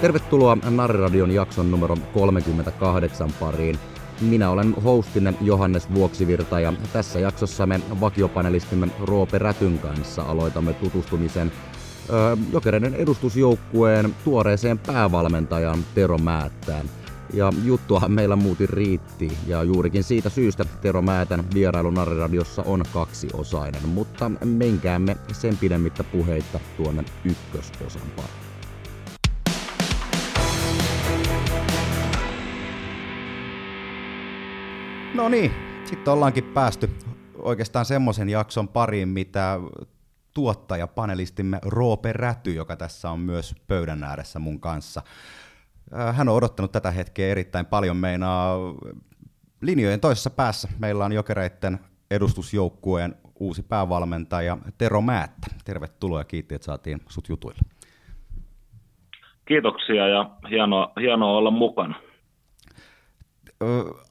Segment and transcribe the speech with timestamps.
[0.00, 3.78] Tervetuloa Narriradion jakson numero 38 pariin.
[4.20, 11.52] Minä olen hostinne Johannes Vuoksivirta ja tässä jaksossa me vakiopanelistimme Roope Rätyn kanssa aloitamme tutustumisen
[12.10, 16.86] öö, Jokereiden edustusjoukkueen tuoreeseen päävalmentajaan Tero Määttään.
[17.32, 23.88] Ja juttuahan meillä muutin riitti, ja juurikin siitä syystä Tero Määtän vierailu Narriradiossa on kaksiosainen,
[23.88, 28.47] mutta menkäämme sen pidemmittä puheitta tuonne ykkösosan pariin.
[35.18, 35.52] No niin,
[35.84, 36.90] sitten ollaankin päästy
[37.38, 39.60] oikeastaan semmoisen jakson pariin, mitä
[40.34, 45.02] tuottaja, panelistimme Roope Räty, joka tässä on myös pöydän ääressä mun kanssa.
[45.98, 47.96] Äh, hän on odottanut tätä hetkeä erittäin paljon.
[47.96, 48.56] Meinaa
[49.60, 51.78] linjojen toisessa päässä meillä on jokereiden
[52.10, 55.46] edustusjoukkueen uusi päävalmentaja Tero Määttä.
[55.64, 57.60] Tervetuloa ja kiitti, että saatiin sut jutuille.
[59.44, 62.07] Kiitoksia ja hienoa, hienoa olla mukana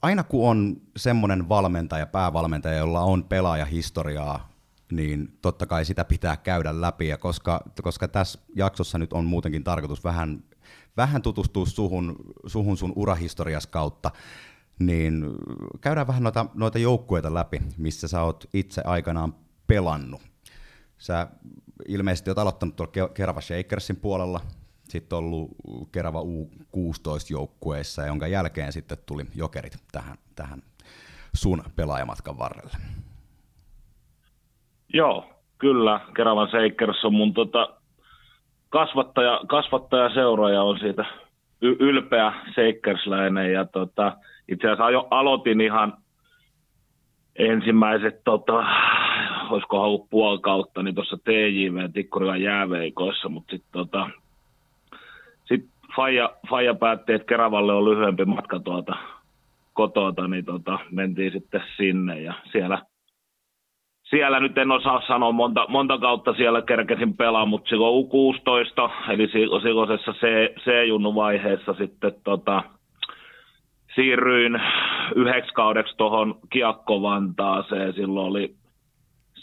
[0.01, 4.49] aina kun on semmoinen valmentaja, päävalmentaja, jolla on pelaajahistoriaa,
[4.91, 9.63] niin totta kai sitä pitää käydä läpi, ja koska, koska tässä jaksossa nyt on muutenkin
[9.63, 10.43] tarkoitus vähän,
[10.97, 14.11] vähän tutustua suhun, suhun sun urahistorias kautta,
[14.79, 15.25] niin
[15.81, 19.35] käydään vähän noita, noita joukkueita läpi, missä sä oot itse aikanaan
[19.67, 20.21] pelannut.
[20.97, 21.27] Sä
[21.87, 24.41] ilmeisesti oot aloittanut tuolla Kerava Shakersin puolella,
[24.91, 25.51] sitten ollut
[25.91, 30.61] Kerava U16-joukkueessa, jonka jälkeen sitten tuli jokerit tähän, tähän
[31.33, 32.77] sun pelaajamatkan varrelle.
[34.93, 36.01] Joo, kyllä.
[36.15, 37.69] Keravan Seikers on mun tota,
[38.69, 41.05] kasvattaja, kasvattaja seuraaja on siitä
[41.61, 44.17] y- ylpeä Seikersläinen ja tota,
[44.47, 45.93] itse asiassa jo aloitin ihan
[47.35, 48.65] ensimmäiset, tota,
[49.49, 54.09] olisiko ollut puoli kautta, niin tuossa TJV Tikkurilan jääveikoissa, mutta sitten tota,
[55.97, 58.95] Faija, Faija päätti, että Keravalle on lyhyempi matka tuolta
[59.73, 62.81] kotota, niin tota, mentiin sitten sinne ja siellä,
[64.03, 69.27] siellä nyt en osaa sanoa monta, monta kautta siellä kerkesin pelaa, mutta silloin U16, eli
[69.27, 70.13] silloisessa
[70.59, 72.63] C-junnu vaiheessa sitten tota,
[73.95, 74.61] siirryin
[75.15, 78.55] yhdeksi kaudeksi tuohon Kiakko-Vantaaseen, silloin oli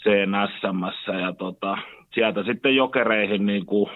[0.03, 1.77] CNSMssä ja tota,
[2.13, 3.89] sieltä sitten jokereihin niin kuin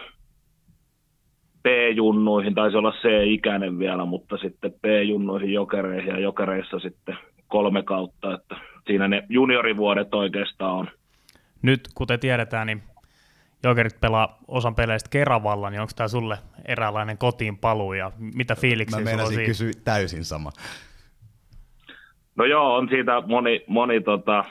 [1.64, 8.56] P-junnuihin, taisi olla C-ikäinen vielä, mutta sitten P-junnuihin jokereihin ja jokereissa sitten kolme kautta, että
[8.88, 10.88] siinä ne juniorivuodet oikeastaan on.
[11.62, 12.82] Nyt, kuten tiedetään, niin
[13.64, 19.00] Jokerit pelaa osan peleistä Keravalla, niin onko tämä sulle eräänlainen kotiin paluu ja mitä fiiliksiä
[19.00, 20.52] Mä sulla on kysyä täysin sama.
[22.36, 24.46] No joo, on siitä moni, moni tota,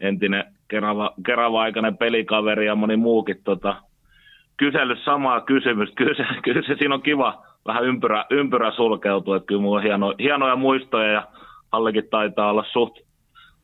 [0.00, 3.82] entinen Kerava, Kerava-aikainen pelikaveri ja moni muukin tota,
[4.60, 5.94] kysellyt samaa kysymystä.
[5.96, 10.14] Kyllä se, kyllä se siinä on kiva vähän ympyrä, ympyrä sulkeutua, että kyllä on hieno,
[10.18, 11.26] hienoja muistoja ja
[11.72, 12.98] Hallikin taitaa olla suht,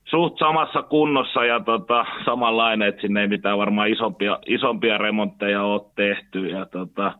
[0.05, 5.91] suht samassa kunnossa ja tota, samanlainen, että sinne ei mitään varmaan isompia, isompia remontteja ole
[5.97, 7.13] tehty ja tota,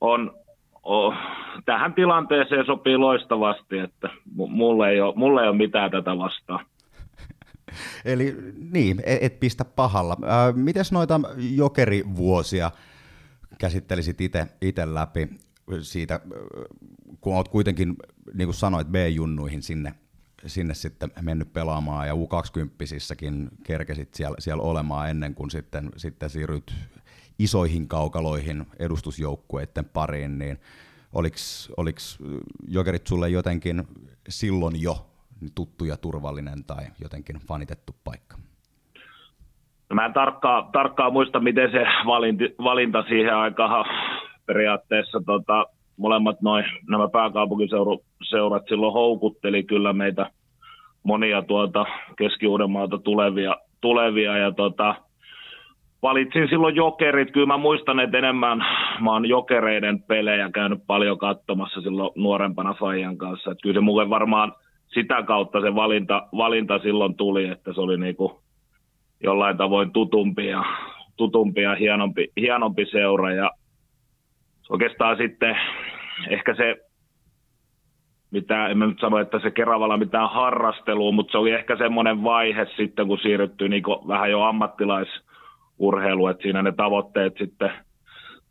[0.00, 0.34] on,
[0.82, 1.14] oh,
[1.64, 6.66] tähän tilanteeseen sopii loistavasti, että mulle ei ole, mulle ei ole mitään tätä vastaan.
[8.04, 8.34] Eli
[8.72, 10.16] niin, et, et pistä pahalla.
[10.22, 11.20] Äh, mites noita
[11.56, 12.70] jokerivuosia,
[13.58, 14.18] käsittelisit
[14.60, 15.28] itse läpi
[15.82, 16.20] siitä,
[17.20, 17.96] kun olet kuitenkin,
[18.34, 19.94] niin kuin sanoit, B-junnuihin sinne,
[20.46, 26.74] sinne sitten mennyt pelaamaan ja U20-sissäkin kerkesit siellä, siellä olemaan ennen kuin sitten, sitten siirryt
[27.38, 30.60] isoihin kaukaloihin edustusjoukkueiden pariin, niin
[31.76, 32.00] oliko
[32.68, 33.84] Jokerit sulle jotenkin
[34.28, 35.10] silloin jo
[35.54, 38.41] tuttu ja turvallinen tai jotenkin fanitettu paikka?
[39.92, 43.84] No mä en tarkkaan, tarkkaan muista, miten se valinti, valinta siihen aikaan
[44.46, 45.66] periaatteessa tota,
[45.96, 50.30] molemmat noin, nämä pääkaupunkiseurat silloin houkutteli kyllä meitä
[51.02, 51.86] monia tuolta
[52.18, 54.94] Keski-Uudenmaalta tulevia, tulevia ja tota,
[56.02, 57.30] valitsin silloin jokerit.
[57.30, 58.58] Kyllä mä muistan, että enemmän
[59.00, 63.50] mä oon jokereiden pelejä käynyt paljon katsomassa silloin nuorempana Fajan kanssa.
[63.50, 64.52] Että kyllä se mulle varmaan
[64.94, 68.42] sitä kautta se valinta, valinta silloin tuli, että se oli niinku
[69.22, 70.64] jollain tavoin tutumpi ja,
[71.16, 73.32] tutumpi ja hienompi, hienompi seura.
[73.32, 73.50] Ja
[74.68, 75.56] oikeastaan sitten
[76.28, 76.76] ehkä se,
[78.30, 82.24] mitä, en mä nyt sano, että se Keravalla mitään harrastelua, mutta se oli ehkä semmoinen
[82.24, 87.70] vaihe sitten, kun siirryttiin niin vähän jo ammattilaisurheilu, että siinä ne tavoitteet sitten–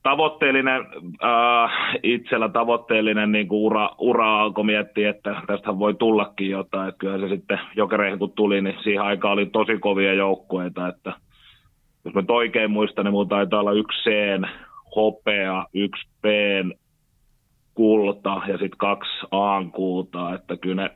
[0.04, 0.86] tavoitteellinen,
[1.24, 1.72] äh,
[2.04, 6.90] itsellä tavoitteellinen niin kuin ura, ura alkoi miettiä, että tästä voi tullakin jotain.
[6.90, 10.88] Että kyllä se sitten jokereihin kun tuli, niin siihen aikaan oli tosi kovia joukkueita.
[10.88, 11.14] Että
[12.06, 14.12] jos mä oikein muistan, niin muuta taitaa olla yksi C
[14.96, 16.26] hopea, yksi P
[17.74, 20.90] kulta ja sitten kaksi aankultaa, että kyllä ne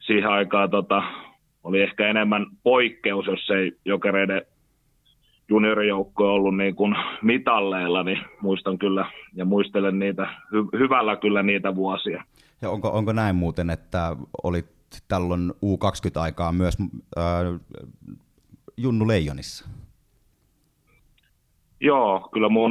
[0.00, 1.02] siihen aikaan tota,
[1.64, 4.42] oli ehkä enemmän poikkeus, jos ei jokereiden
[5.48, 11.74] juniorijoukko ollut niin kuin mitalleilla, niin muistan kyllä ja muistelen niitä hy- hyvällä kyllä niitä
[11.74, 12.24] vuosia.
[12.62, 14.66] Ja onko, onko näin muuten, että olit
[15.08, 16.76] tällöin U20-aikaa myös
[17.18, 17.24] äh,
[18.76, 19.68] Junnu Leijonissa?
[21.80, 22.70] Joo, kyllä mun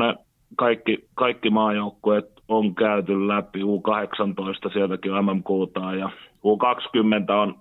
[0.55, 3.59] kaikki, kaikki maajoukkueet on käyty läpi.
[3.61, 7.55] U18 sieltäkin on MM-kultaa ja U20 on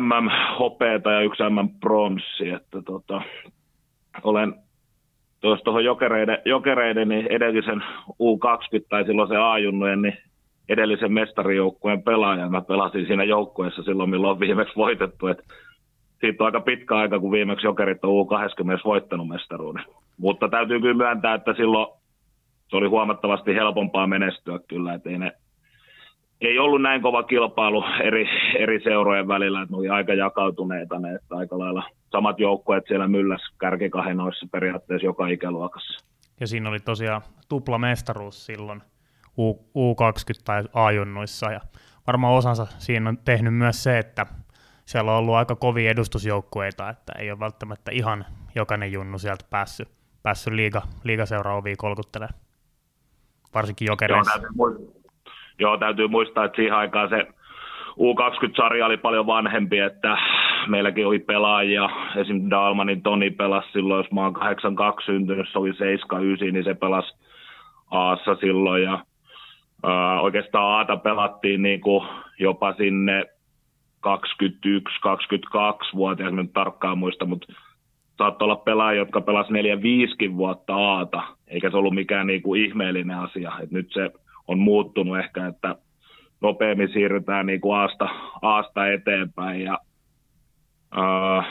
[0.00, 2.48] MM-hopeeta ja yksi MM-pronssi.
[2.48, 3.22] Että tota,
[4.22, 4.54] olen
[5.40, 10.18] tuossa tuohon jokereiden, jokereiden niin edellisen U20 tai silloin se A-junnujen, niin
[10.68, 12.48] edellisen mestarijoukkueen pelaaja.
[12.48, 15.26] Mä pelasin siinä joukkueessa silloin, milloin on viimeksi voitettu.
[15.26, 15.38] Et
[16.20, 19.84] siitä on aika pitkä aika, kun viimeksi jokerit on U20 voittanut mestaruuden.
[20.18, 21.86] Mutta täytyy kyllä myöntää, että silloin
[22.68, 25.32] se oli huomattavasti helpompaa menestyä kyllä, että ei, ne,
[26.40, 28.28] ei ollut näin kova kilpailu eri,
[28.58, 33.08] eri seurojen välillä, että ne oli aika jakautuneita ne, että aika lailla samat joukkueet siellä
[33.08, 36.04] mylläs kärkikahenoissa periaatteessa joka ikäluokassa.
[36.40, 38.82] Ja siinä oli tosiaan tupla mestaruus silloin
[39.38, 41.60] U, U20 tai A-junnuissa ja
[42.06, 44.26] varmaan osansa siinä on tehnyt myös se, että
[44.84, 49.88] siellä on ollut aika kovia edustusjoukkueita, että ei ole välttämättä ihan jokainen junnu sieltä päässyt,
[50.22, 52.40] päässyt liiga, liigaseura oviin kolkuttelemaan,
[53.54, 54.40] varsinkin jokereissa.
[54.58, 54.99] Joo,
[55.60, 57.26] joo, täytyy muistaa, että siihen aikaan se
[57.90, 60.18] U20-sarja oli paljon vanhempi, että
[60.68, 65.74] meilläkin oli pelaajia, esimerkiksi Dalmanin Toni pelasi silloin, jos mä oon 82 syntynyt, se oli
[65.74, 67.14] 79, niin se pelasi
[67.90, 68.82] Aassa silloin.
[68.82, 68.98] Ja
[69.82, 72.08] ää, oikeastaan Aata pelattiin niin kuin
[72.38, 73.24] jopa sinne
[74.06, 77.52] 21-22-vuotias, nyt tarkkaan muista, mutta
[78.18, 79.52] saattoi olla pelaajia, jotka pelasi
[80.32, 83.52] 4-5 vuotta Aata, eikä se ollut mikään niin kuin ihmeellinen asia.
[83.62, 84.10] Et nyt se
[84.48, 85.76] on muuttunut ehkä, että
[86.40, 88.08] nopeammin siirrytään niin kuin aasta,
[88.42, 89.60] aasta eteenpäin.
[89.62, 89.78] Ja,
[90.96, 91.44] uh,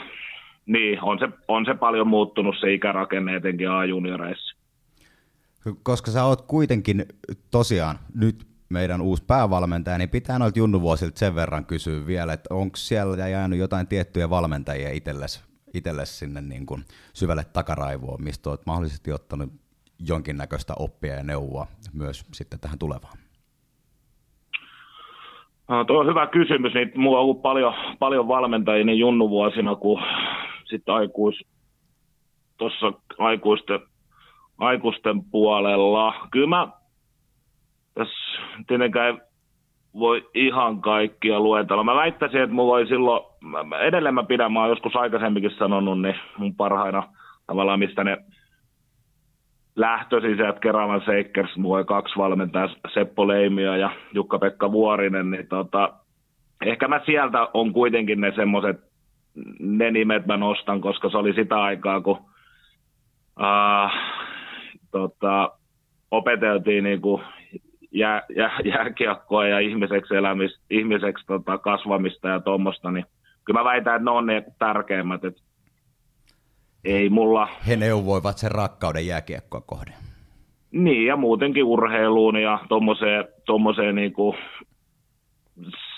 [0.66, 4.56] niin, on se, on se paljon muuttunut se ikärakenne etenkin A-junioreissa.
[5.82, 7.04] Koska sä oot kuitenkin
[7.50, 12.76] tosiaan nyt meidän uusi päävalmentaja, niin pitää noilta junnuvuosilta sen verran kysyä vielä, että onko
[12.76, 15.40] siellä jäänyt jotain tiettyjä valmentajia itsellesi,
[15.74, 19.52] itsellesi sinne niin kuin syvälle takaraivoon, mistä olet mahdollisesti ottanut
[20.08, 23.18] jonkinnäköistä oppia ja neuvoa myös sitten tähän tulevaan?
[25.68, 26.74] No, tuo on hyvä kysymys.
[26.74, 30.02] Niin mulla on ollut paljon, paljon valmentajia niin junnuvuosina kuin
[30.64, 31.44] sitten aikuis,
[32.56, 33.80] tuossa aikuisten,
[34.58, 36.14] aikuisten puolella.
[36.30, 36.68] Kyllä mä
[37.94, 39.20] tässä tietenkään
[39.94, 41.84] voi ihan kaikkia luetella.
[41.84, 43.22] Mä väittäisin, että mulla oli silloin,
[43.80, 47.02] edelleen mä pidän, mä oon joskus aikaisemminkin sanonut, niin mun parhaina
[47.46, 48.18] tavallaan, mistä ne
[49.76, 51.02] lähtöisin sieltä Keravan
[51.56, 55.92] mulla oli kaksi valmentajaa, Seppo Leimio ja Jukka-Pekka Vuorinen, niin tota,
[56.66, 58.80] ehkä mä sieltä on kuitenkin ne semmoiset,
[59.60, 62.18] ne nimet mä nostan, koska se oli sitä aikaa, kun
[63.40, 63.90] uh,
[64.90, 65.52] tota,
[66.10, 67.20] opeteltiin niinku
[67.92, 73.04] jää, jää, jääkiekkoa ja ihmiseksi, elämistä, ihmiseksi tota, kasvamista ja tuommoista, niin
[73.44, 75.24] kyllä mä väitän, että ne on ne tärkeimmät.
[75.24, 75.42] Että
[76.84, 77.48] ei mulla...
[77.68, 79.94] He neuvoivat sen rakkauden jääkiekkoa kohden.
[80.72, 82.58] Niin, ja muutenkin urheiluun ja
[83.46, 84.36] tuommoiseen, niin kuin,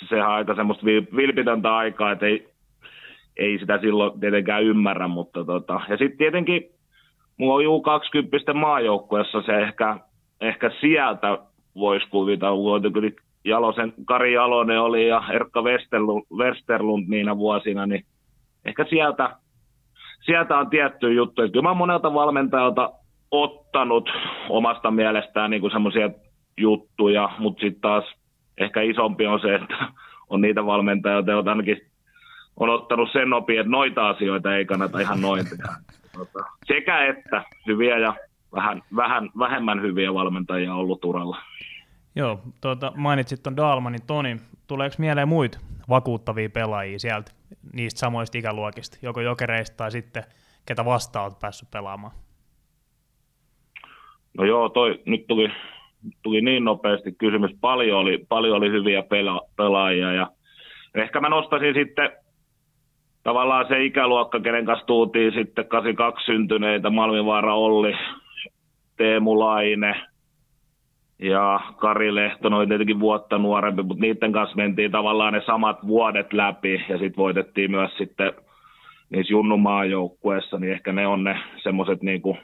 [0.08, 2.48] sehän aika semmoista vilpitöntä aikaa, että ei,
[3.36, 6.70] ei sitä silloin tietenkään ymmärrä, mutta tota, ja sitten tietenkin
[7.36, 9.96] mulla on U20 maajoukkuessa se ehkä,
[10.40, 11.38] ehkä sieltä
[11.74, 12.46] voisi kuvita,
[12.92, 13.10] kyllä
[13.44, 18.04] Jalosen, Kari Jalonen oli ja Erkka Westerlund, Westerlund niinä vuosina, niin
[18.64, 19.36] ehkä sieltä,
[20.22, 21.42] sieltä on tietty juttu.
[21.42, 22.92] Kyllä mä monelta valmentajalta
[23.30, 24.10] ottanut
[24.48, 26.10] omasta mielestään niin semmoisia
[26.56, 28.04] juttuja, mutta sitten taas
[28.58, 29.74] ehkä isompi on se, että
[30.28, 31.80] on niitä valmentajia, joita ainakin
[32.56, 35.72] on ottanut sen opin, että noita asioita ei kannata ihan noin tehdä.
[36.12, 38.14] Tota, sekä että hyviä ja
[38.54, 41.36] vähän, vähän vähemmän hyviä valmentajia ollut uralla.
[42.16, 44.36] Joo, tuota, mainitsit tuon Dalmanin Toni.
[44.66, 47.32] Tuleeko mieleen muita vakuuttavia pelaajia sieltä
[47.72, 50.22] niistä samoista ikäluokista, joko jokereista tai sitten
[50.66, 52.12] ketä vastaan olet päässyt pelaamaan?
[54.38, 55.48] No joo, toi nyt tuli,
[56.22, 57.50] tuli niin nopeasti kysymys.
[57.60, 60.30] Paljon oli, paljon oli hyviä pela, pelaajia ja
[60.94, 62.10] ehkä mä nostaisin sitten
[63.22, 67.92] tavallaan se ikäluokka, kenen kanssa tultiin sitten 82 syntyneitä, Malmivaara Olli,
[68.96, 70.00] Teemu Laine–
[71.22, 76.32] ja Kari Lehtonen oli tietenkin vuotta nuorempi, mutta niiden kanssa mentiin tavallaan ne samat vuodet
[76.32, 78.32] läpi ja sitten voitettiin myös sitten
[79.10, 82.38] niissä junnumaajoukkueessa, niin ehkä ne on ne semmoiset niinku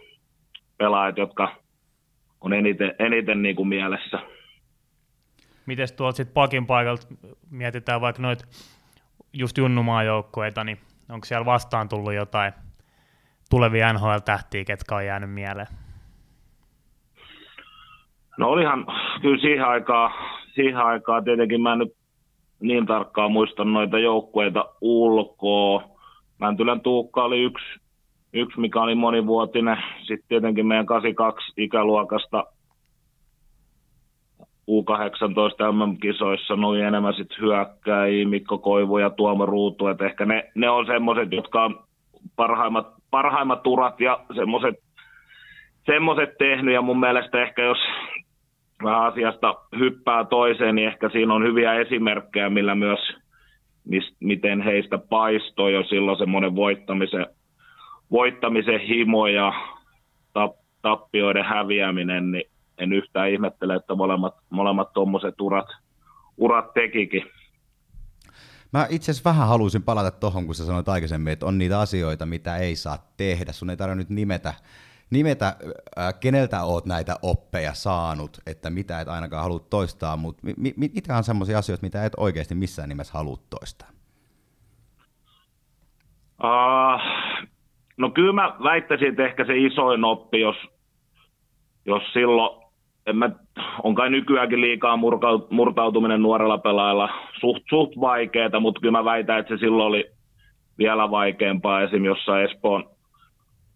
[0.76, 1.54] pelaajat, jotka
[2.40, 4.18] on eniten, eniten niinku mielessä.
[5.66, 7.06] Miten tuolta sitten pakin paikalta
[7.50, 8.44] mietitään vaikka noita
[9.32, 12.52] just junnumaajoukkueita, niin onko siellä vastaan tullut jotain
[13.50, 15.87] tulevia NHL-tähtiä, ketkä on jäänyt mieleen?
[18.38, 18.86] No olihan
[19.22, 20.12] kyllä siihen aikaan,
[20.54, 21.92] siihen aikaan tietenkin mä en nyt
[22.60, 25.82] niin tarkkaan muista noita joukkueita ulkoa.
[26.38, 27.64] Mäntylän Tuukka oli yksi,
[28.32, 29.76] yksi, mikä oli monivuotinen.
[29.98, 32.44] Sitten tietenkin meidän 82 ikäluokasta
[34.70, 39.86] U18 MM-kisoissa noin enemmän sit hyökkäjiä, Mikko Koivu ja Tuomo Ruutu.
[39.86, 41.84] Et ehkä ne, ne on semmoiset, jotka on
[42.36, 44.74] parhaimmat, parhaimmat urat ja semmoiset
[45.92, 47.78] semmoiset tehnyt ja mun mielestä ehkä jos
[48.82, 52.98] vähän asiasta hyppää toiseen, niin ehkä siinä on hyviä esimerkkejä, millä myös
[54.20, 57.26] miten heistä paistoi jo silloin semmoinen voittamisen,
[58.10, 59.52] voittamisen himo ja
[60.82, 62.44] tappioiden häviäminen, niin
[62.78, 65.66] en yhtään ihmettele, että molemmat, molemmat tuommoiset urat,
[66.36, 67.22] urat tekikin.
[68.72, 72.26] Mä itse asiassa vähän haluaisin palata tuohon, kun sä sanoit aikaisemmin, että on niitä asioita,
[72.26, 73.52] mitä ei saa tehdä.
[73.52, 74.54] Sun ei tarvitse nyt nimetä,
[75.10, 80.74] nimetä äh, keneltä oot näitä oppeja saanut, että mitä et ainakaan halua toistaa, mutta mi-
[80.76, 83.88] mi- mitkä on sellaisia asioita, mitä et oikeasti missään nimessä halua toistaa?
[86.44, 87.00] Uh,
[87.96, 90.56] no kyllä mä väittäisin, että ehkä se isoin oppi, jos,
[91.86, 92.68] jos silloin
[93.06, 93.30] en mä,
[93.82, 94.98] on kai nykyäänkin liikaa
[95.50, 97.08] murtautuminen nuorella pelaajalla
[97.40, 100.04] suht, suht vaikeaa, mutta kyllä mä väitän, että se silloin oli
[100.78, 102.04] vielä vaikeampaa esim.
[102.04, 102.90] jossain Espoon,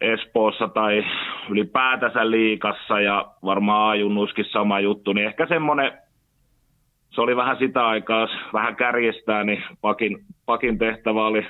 [0.02, 1.04] Espoossa tai
[1.50, 5.92] ylipäätänsä liikassa ja varmaan Ajunnuiskin sama juttu, niin ehkä semmoinen,
[7.10, 11.46] se oli vähän sitä aikaa, vähän kärjestää, niin pakin, pakin tehtävä oli,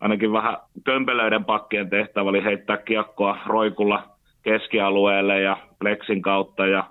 [0.00, 4.02] ainakin vähän kömpelöiden pakkien tehtävä oli heittää kiekkoa roikulla
[4.42, 6.84] keskialueelle ja Plexin kautta ja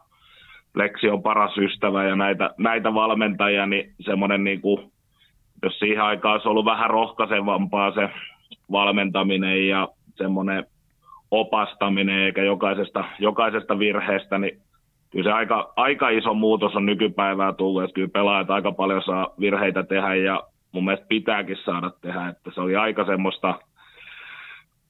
[0.75, 4.91] Lexi on paras ystävä ja näitä, näitä valmentajia, niin semmoinen niin kuin,
[5.63, 8.09] jos siihen aikaan olisi ollut vähän rohkaisevampaa se
[8.71, 10.65] valmentaminen ja semmoinen
[11.39, 14.61] opastaminen eikä jokaisesta, jokaisesta virheestä, niin
[15.11, 19.29] kyllä se aika, aika iso muutos on nykypäivää tullut, että kyllä pelaajat aika paljon saa
[19.39, 23.59] virheitä tehdä ja mun mielestä pitääkin saada tehdä, että se oli aika semmoista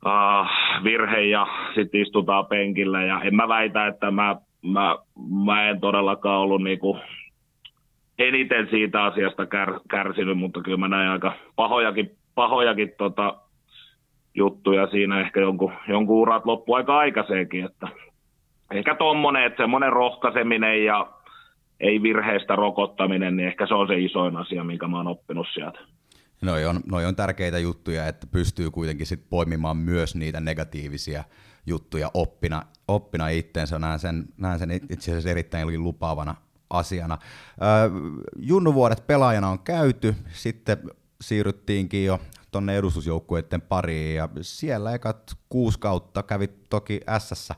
[0.06, 0.48] uh,
[0.84, 4.98] virhe ja sitten istutaan penkillä ja en mä väitä, että mä mä,
[5.46, 6.98] mä en todellakaan ollut niinku
[8.20, 13.36] eniten siitä asiasta kär, kärsinyt, mutta kyllä mä näin aika pahojakin, pahojakin tota,
[14.36, 17.88] juttuja siinä ehkä jonkun, jonkun urat loppu aika aikaisenkin, että
[18.72, 21.12] ehkä tommonen, että semmoinen rohkaiseminen ja
[21.80, 25.80] ei virheestä rokottaminen, niin ehkä se on se isoin asia, minkä mä oon oppinut sieltä.
[26.42, 31.24] Noi on, noi on tärkeitä juttuja, että pystyy kuitenkin sit poimimaan myös niitä negatiivisia
[31.66, 33.80] juttuja oppina, oppina itteensä.
[33.80, 36.36] Näen sen, näen sen itse asiassa erittäin lupaavana
[36.70, 37.18] asiana.
[38.40, 40.78] junnuvuodet pelaajana on käyty, sitten
[41.22, 42.20] siirryttiinkin jo
[42.54, 47.54] tuonne edustusjoukkueiden pariin, ja siellä ekat kuusi kautta kävi toki S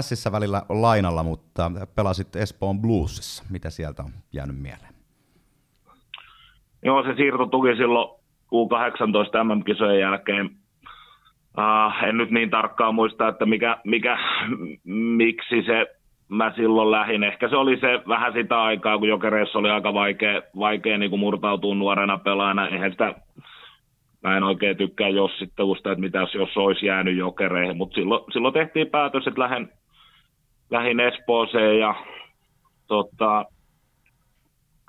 [0.00, 3.44] Sissä välillä lainalla, mutta pelasit Espoon Bluesissa.
[3.50, 4.94] Mitä sieltä on jäänyt mieleen?
[6.82, 8.20] Joo, se siirto tuki silloin
[8.54, 10.50] U18 MM-kisojen jälkeen
[11.58, 14.18] Uh, en nyt niin tarkkaan muista, että mikä, mikä,
[15.16, 15.86] miksi se
[16.28, 17.24] mä silloin lähin.
[17.24, 21.20] Ehkä se oli se vähän sitä aikaa, kun Jokereissa oli aika vaikea, vaikea niin kuin
[21.20, 22.68] murtautua nuorena pelaajana.
[22.68, 23.14] Eihän sitä,
[24.22, 28.90] mä en oikein tykkää jossittelusta, että mitä jos olisi jäänyt Jokereihin, mutta silloin, silloin tehtiin
[28.90, 29.72] päätös, että lähden,
[30.70, 31.94] lähin Espooseen ja
[32.86, 33.44] tota,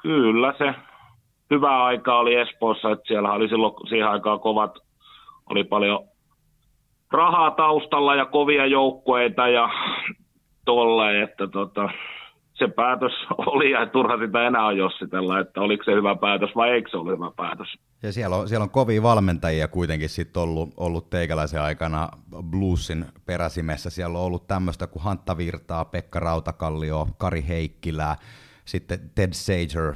[0.02, 0.74] kyllä se
[1.52, 4.78] hyvä aika oli Espoossa, että siellä oli silloin siihen aikaan kovat,
[5.50, 6.00] oli paljon
[7.12, 9.70] rahaa taustalla ja kovia joukkueita ja
[10.66, 11.90] tolle, että tota,
[12.54, 13.14] se päätös
[13.48, 17.12] oli ja turha sitä enää jossitella, että oliko se hyvä päätös vai eikö se ole
[17.12, 17.89] hyvä päätös.
[18.04, 22.10] Ja siellä on, siellä on kovia valmentajia kuitenkin sit ollut, ollut teikäläisen aikana
[22.50, 23.90] Bluesin peräsimessä.
[23.90, 28.16] Siellä on ollut tämmöistä kuin Hantta Virtaa, Pekka Rautakallio, Kari Heikkilää,
[28.66, 29.94] sitten Ted Sager,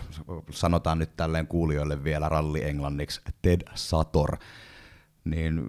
[0.49, 4.37] sanotaan nyt tälleen kuulijoille vielä ralli englanniksi, Ted Sator
[5.25, 5.61] niin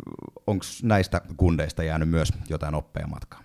[0.46, 3.44] onko näistä kundeista jäänyt myös jotain oppeja matkaan?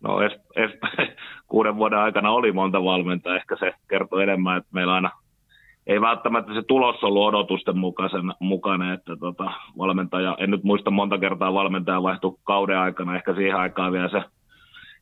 [0.00, 0.70] No es, es,
[1.48, 5.10] kuuden vuoden aikana oli monta valmentaa, ehkä se kertoo enemmän, että meillä aina
[5.86, 11.18] ei välttämättä se tulos ollut odotusten mukaisen, mukainen, että tota, valmentaja, en nyt muista monta
[11.18, 14.22] kertaa valmentaja vaihtui kauden aikana, ehkä siihen aikaan vielä se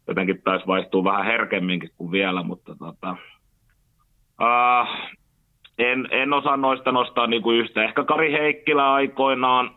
[0.09, 3.17] jotenkin taisi vaihtua vähän herkemminkin kuin vielä, mutta tota,
[4.41, 5.15] uh,
[5.79, 7.85] en, en osaa noista nostaa niinku yhtä.
[7.85, 9.71] Ehkä Kari Heikkilä aikoinaan,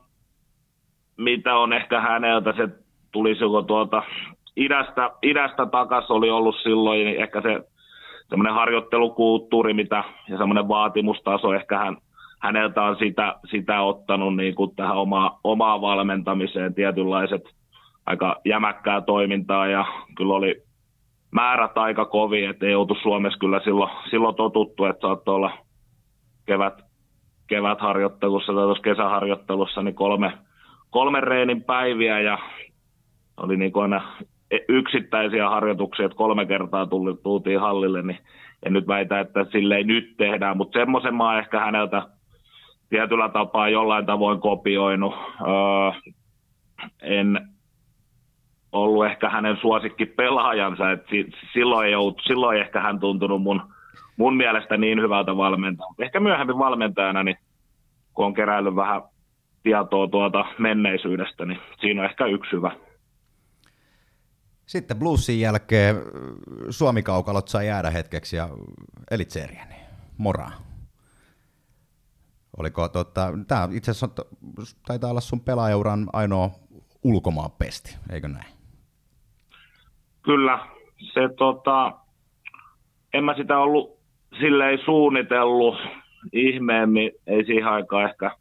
[1.18, 2.68] mitä on ehkä häneltä, se
[3.12, 4.04] tulisi joko tuolta
[4.56, 7.62] idästä, idästä takas oli ollut silloin, niin ehkä se
[8.30, 11.98] semmoinen harjoittelukulttuuri mitä, ja semmoinen vaatimustaso, ehkä hän,
[12.40, 16.74] häneltä on sitä, sitä ottanut niin kuin tähän oma, omaan valmentamiseen.
[16.74, 17.42] Tietynlaiset
[18.06, 19.86] aika jämäkkää toimintaa ja
[20.18, 20.64] kyllä oli
[21.32, 25.52] määrät aika kovin, että ei oltu Suomessa kyllä silloin, silloin totuttu, että saattoi olla
[26.46, 26.74] kevät,
[27.48, 30.34] kevätharjoittelussa tai tuossa kesäharjoittelussa niin kolme,
[30.90, 32.38] kolme reenin päiviä ja
[33.38, 34.02] oli niin kuin aina
[34.70, 38.20] yksittäisiä harjoituksia, että kolme kertaa tuli, tultiin hallille, niin
[38.66, 42.08] en nyt väitä, että sille ei nyt tehdään, mutta semmoisen mä ehkä häneltä
[42.90, 45.14] tietyllä tapaa jollain tavoin kopioinut.
[45.42, 46.12] Öö,
[47.02, 47.48] en
[48.72, 51.08] ollut ehkä hänen suosikki pelaajansa, että
[51.54, 53.62] silloin, ei ollut, silloin ehkä hän tuntunut mun,
[54.18, 55.88] mun mielestä niin hyvältä valmentaa.
[56.00, 57.38] Ehkä myöhemmin valmentajana, niin
[58.14, 59.02] kun on keräillyt vähän
[59.64, 62.72] tietoa tuota menneisyydestä, niin siinä on ehkä yksi hyvä.
[64.68, 65.96] Sitten bluesin jälkeen
[66.70, 68.50] Suomi-kaukalot sai jäädä hetkeksi ja
[69.12, 69.68] Elitserien,
[70.18, 70.52] Mora.
[72.58, 74.26] Oliko tota, tämä itse asiassa
[74.88, 76.50] taitaa olla sun pelaajauran ainoa
[77.04, 78.54] ulkomaan pesti, eikö näin?
[80.22, 80.60] Kyllä,
[81.14, 81.92] se tota,
[83.14, 84.00] en mä sitä ollut
[84.40, 85.76] silleen suunnitellut
[86.34, 88.32] ihmeemmin, ei siihen aikaan ehkä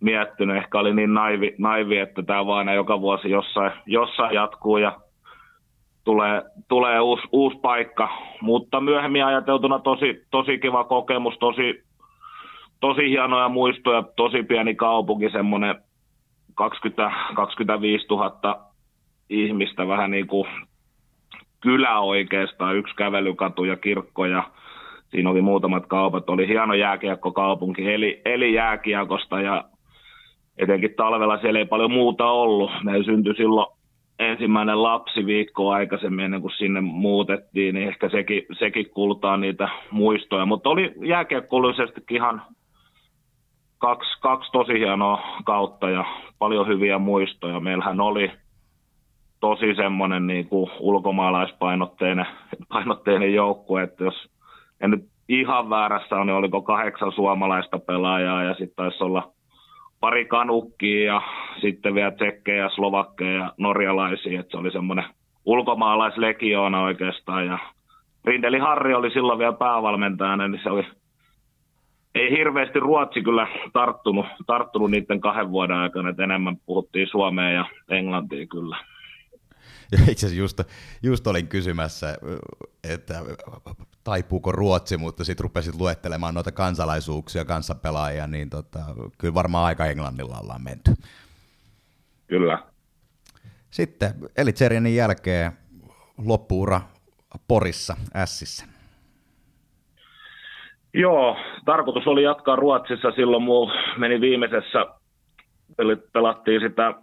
[0.00, 5.07] miettinyt, ehkä oli niin naivi, naivi että tämä vaan joka vuosi jossain, jossain jatkuu ja
[6.08, 8.08] tulee, tulee uusi, uusi paikka,
[8.40, 11.82] mutta myöhemmin ajateltuna tosi, tosi kiva kokemus, tosi,
[12.80, 15.74] tosi hienoja muistoja, tosi pieni kaupunki, semmoinen
[16.54, 18.60] 20, 25 000
[19.30, 20.48] ihmistä, vähän niin kuin
[21.60, 24.42] kylä oikeastaan, yksi kävelykatu ja kirkko ja
[25.10, 29.64] siinä oli muutamat kaupat, oli hieno jääkiekkokaupunki, eli, eli jääkiekosta ja
[30.58, 32.70] etenkin talvella siellä ei paljon muuta ollut.
[32.84, 33.77] Meillä syntyi silloin
[34.18, 40.46] ensimmäinen lapsi viikkoa aikaisemmin ennen kuin sinne muutettiin, niin ehkä sekin, sekin kultaa niitä muistoja.
[40.46, 42.42] Mutta oli jääkiekkoillisestikin ihan
[43.78, 46.04] kaksi, kaksi tosi hienoa kautta ja
[46.38, 47.60] paljon hyviä muistoja.
[47.60, 48.30] Meillähän oli
[49.40, 52.26] tosi semmoinen niin kuin ulkomaalaispainotteinen
[52.68, 54.28] painotteinen joukkue, että jos
[54.80, 59.32] en nyt ihan väärässä on, niin oliko kahdeksan suomalaista pelaajaa ja sitten taisi olla
[60.00, 61.22] pari kanukkia ja
[61.60, 65.04] sitten vielä tsekkejä, slovakkeja ja norjalaisia, että se oli semmoinen
[65.44, 67.58] ulkomaalaislegioona oikeastaan ja
[68.24, 70.84] Rindeli Harri oli silloin vielä päävalmentajana, niin se oli
[72.14, 77.64] ei hirveästi Ruotsi kyllä tarttunut, tarttunut niiden kahden vuoden aikana, että enemmän puhuttiin Suomea ja
[77.88, 78.76] Englantia kyllä.
[79.92, 80.60] Ja itse asiassa just,
[81.02, 82.16] just olin kysymässä,
[82.84, 83.14] että
[84.04, 88.78] taipuuko Ruotsi, mutta sitten rupesit luettelemaan noita kansalaisuuksia, kanssapelaajia, niin tota,
[89.18, 90.94] kyllä varmaan aika Englannilla ollaan menty.
[92.26, 92.62] Kyllä.
[93.70, 95.52] Sitten Elitserienin jälkeen
[96.26, 96.80] loppuura
[97.48, 98.66] Porissa, Ässissä.
[100.94, 103.10] Joo, tarkoitus oli jatkaa Ruotsissa.
[103.10, 104.86] Silloin muu meni viimeisessä,
[106.12, 106.94] pelattiin sitä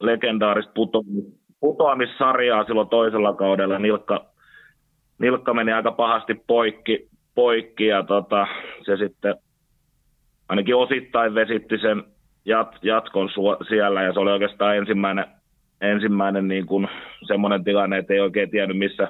[0.00, 3.78] legendaarista putoamista putoamissarjaa silloin toisella kaudella.
[3.78, 4.24] Nilkka,
[5.18, 8.46] Nilkka meni aika pahasti poikki, poikki ja tota,
[8.82, 9.34] se sitten
[10.48, 12.04] ainakin osittain vesitti sen
[12.44, 15.26] jat, jatkon su- siellä ja se oli oikeastaan ensimmäinen,
[15.80, 16.88] ensimmäinen niin kuin
[17.26, 19.08] semmoinen tilanne, että ei oikein tiennyt missä.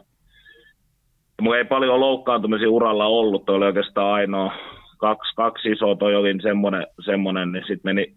[1.42, 4.52] Mulla ei paljon loukkaantumisia uralla ollut, toi oli oikeastaan ainoa
[4.98, 8.14] kaksi, kaksi isoa, toi oli semmoinen, semmoinen niin sitten meni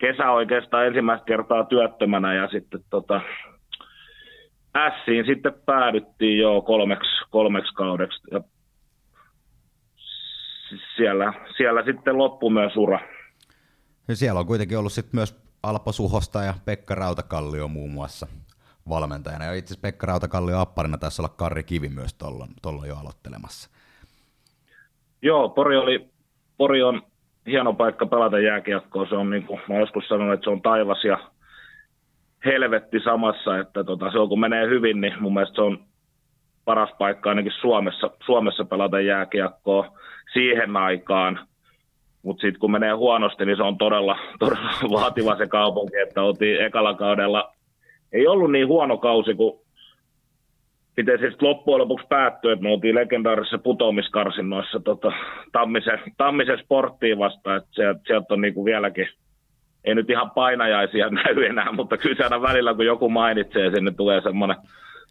[0.00, 3.20] kesä oikeastaan ensimmäistä kertaa työttömänä ja sitten tota,
[4.86, 8.40] Ässiin sitten päädyttiin jo kolmeksi, kolmeksi kaudeksi ja
[10.96, 13.00] siellä, siellä sitten loppui myös ura.
[14.08, 18.26] Ja siellä on kuitenkin ollut sitten myös Alpo Suhosta ja Pekka Rautakallio muun muassa
[18.88, 19.44] valmentajana.
[19.44, 22.14] Ja itse asiassa Pekka Rautakallio apparina tässä olla Karri Kivi myös
[22.62, 23.70] tuolla jo aloittelemassa.
[25.22, 26.10] Joo, Pori, oli,
[26.56, 27.02] Pori on
[27.46, 29.08] hieno paikka pelata jääkiekkoa.
[29.08, 31.30] Se on niin kuin mä joskus sanonut, että se on taivas ja
[32.44, 35.78] helvetti samassa, että tota, se on kun menee hyvin, niin mun mielestä se on
[36.64, 39.98] paras paikka ainakin Suomessa, Suomessa pelata jääkiekkoa
[40.32, 41.40] siihen aikaan.
[42.22, 44.70] Mutta sitten kun menee huonosti, niin se on todella, todella
[45.00, 47.54] vaativa se kaupunki, että oltiin ekalla kaudella.
[48.12, 49.60] Ei ollut niin huono kausi kuin
[50.98, 55.12] miten se sitten loppujen lopuksi päättyi, että me oltiin legendaarisessa putoamiskarsinnoissa tota,
[55.52, 59.08] Tammisen, Tammisen sporttiin vastaan, että sieltä, sieltä on niinku vieläkin
[59.88, 64.20] ei nyt ihan painajaisia näy enää, mutta kyllä aina välillä, kun joku mainitsee, sinne tulee
[64.20, 64.56] semmoinen,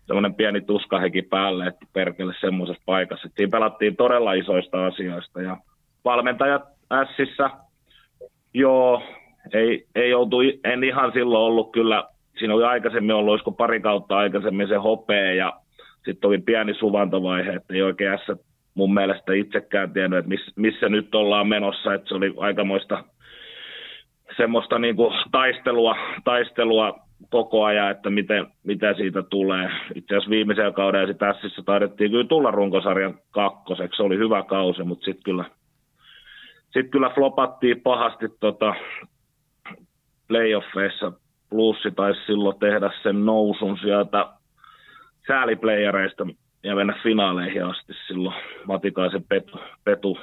[0.06, 3.30] semmoinen pieni tuskaheki päälle, että perkele semmoisessa paikassa.
[3.36, 5.58] Siinä pelattiin todella isoista asioista ja
[6.06, 6.78] valmentajat
[7.18, 7.50] Sissä,
[8.54, 9.04] joo,
[9.54, 12.04] ei, ei joutu, en ihan silloin ollut kyllä,
[12.40, 15.54] siinä oli aikaisemmin ollut, olisiko pari kautta aikaisemmin se hopea ja
[16.06, 18.40] sitten oli pieni suvantovaihe, että ei oikein S,
[18.74, 23.04] mun mielestä itsekään tiennyt, että miss, missä nyt ollaan menossa, että se oli aikamoista
[24.38, 29.70] semmoista niin kuin taistelua, taistelua koko ajan, että miten, mitä siitä tulee.
[29.96, 35.06] Itse asiassa viimeisellä kaudella tässä taidettiin kyllä tulla runkosarjan kakkoseksi, se oli hyvä kausi, mutta
[35.06, 35.46] sitten kyllä,
[36.70, 38.76] sit kyllä flopattiin pahasti tota
[40.28, 41.12] playoffeissa.
[41.50, 44.26] Plussi taisi silloin tehdä sen nousun sieltä
[45.28, 46.28] sääliplayereista
[46.64, 48.36] ja mennä finaaleihin asti silloin.
[48.66, 50.18] Matikaisen Petu, Petu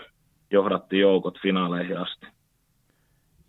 [0.50, 2.26] johdatti joukot finaaleihin asti.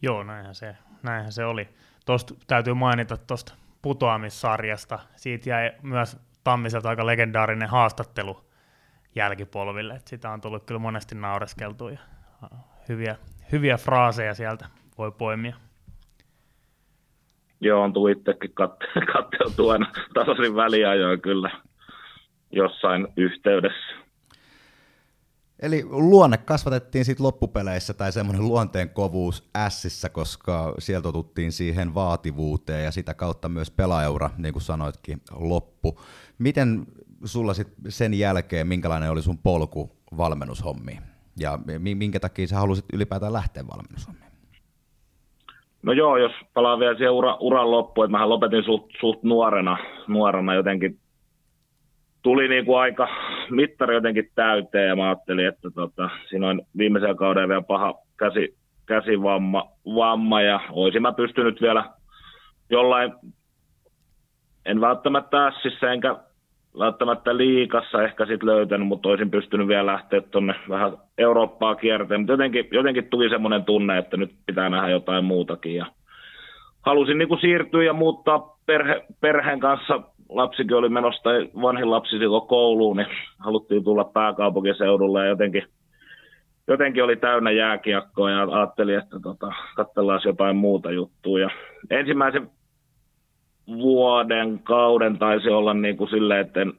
[0.02, 1.70] Joo, näinhän se, näinhän se oli.
[2.06, 5.00] Tuosta täytyy mainita tuosta putoamissarjasta.
[5.16, 8.42] Siitä jäi myös Tammiselta aika legendaarinen haastattelu
[9.16, 9.94] jälkipolville.
[9.94, 12.00] Et sitä on tullut kyllä monesti naureskeltu ja
[12.90, 13.16] hyviä,
[13.52, 14.66] hyviä fraaseja sieltä
[14.98, 15.56] voi poimia.
[17.62, 21.52] Joo, on tullut itsekin kat- katteltua aina tasaisin väliajoin kyllä
[22.52, 24.05] jossain yhteydessä.
[25.60, 32.84] Eli luonne kasvatettiin sitten loppupeleissä tai semmoinen luonteen kovuus ässissä, koska sieltä totuttiin siihen vaativuuteen
[32.84, 36.02] ja sitä kautta myös pelaajaura, niin kuin sanoitkin, loppu.
[36.40, 36.86] Miten
[37.24, 41.02] sulla sit sen jälkeen, minkälainen oli sun polku valmennushommiin?
[41.40, 41.60] Ja
[41.96, 44.32] minkä takia sä halusit ylipäätään lähteä valmennushommiin?
[45.84, 49.78] No joo, jos palaan vielä siihen ura, uran loppuun, että mähän lopetin suht, suht nuorena,
[50.08, 51.00] nuorena jotenkin
[52.26, 53.08] tuli niin kuin aika
[53.50, 58.58] mittari jotenkin täyteen ja mä ajattelin, että tota, siinä on viimeisen kauden vielä paha käsi,
[58.86, 61.86] käsivamma vamma, ja olisin mä pystynyt vielä
[62.70, 63.14] jollain,
[64.66, 66.16] en välttämättä ässissä enkä
[66.80, 72.34] välttämättä liikassa ehkä sitten löytänyt, mutta olisin pystynyt vielä lähteä tuonne vähän Eurooppaa kierteen, mutta
[72.34, 75.86] jotenkin, jotenkin tuli semmoinen tunne, että nyt pitää nähdä jotain muutakin ja
[76.82, 81.30] halusin niin kuin siirtyä ja muuttaa perhe, perheen kanssa lapsikin oli menossa,
[81.62, 83.08] vanhin lapsi silloin kouluun, niin
[83.40, 85.64] haluttiin tulla pääkaupunkiseudulle ja jotenkin,
[86.68, 91.40] jotenkin oli täynnä jääkiekkoa ja ajattelin, että tota, katsellaan jotain muuta juttua.
[91.40, 91.50] Ja
[91.90, 92.50] ensimmäisen
[93.68, 96.74] vuoden kauden taisi olla niin kuin silleen, että en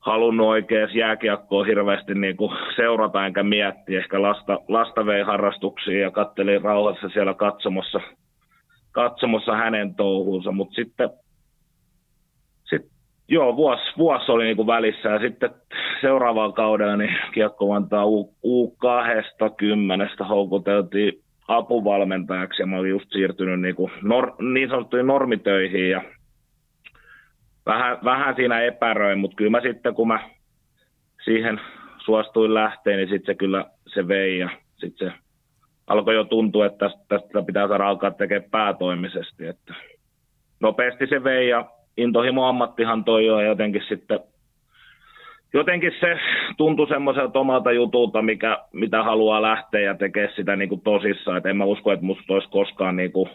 [0.00, 3.98] halunnut oikein jääkiekkoa hirveästi niin kuin seurata enkä miettiä.
[3.98, 8.00] Ehkä lasta, lasta vei harrastuksiin ja kattelin rauhassa siellä katsomassa,
[8.92, 11.10] katsomassa hänen touhuunsa, mutta sitten
[13.28, 15.50] Joo, vuosi, vuosi oli niin kuin välissä ja sitten
[16.00, 21.12] seuraavaan kaudella niin Kiekko Vantaa U, U20 houkuteltiin
[21.48, 26.02] apuvalmentajaksi ja mä olin just siirtynyt niin, kuin nor, niin sanottuihin normitöihin ja
[27.66, 30.30] vähän, vähän siinä epäröin, mutta kyllä mä sitten kun mä
[31.24, 31.60] siihen
[32.04, 35.14] suostuin lähteen, niin sitten se kyllä se vei ja sitten se
[35.86, 39.46] alkoi jo tuntua, että tästä, tästä pitää saada alkaa tekemään päätoimisesti.
[39.46, 39.74] Että
[40.60, 44.20] nopeasti se vei ja intohimo ammattihan toi jo jotenkin sitten
[45.54, 46.18] jotenkin se
[46.56, 51.38] tuntui semmoiselta omalta jutulta, mikä, mitä haluaa lähteä ja tekee sitä niin kuin tosissaan.
[51.38, 53.30] Et en mä usko, että musta olisi koskaan niin kuin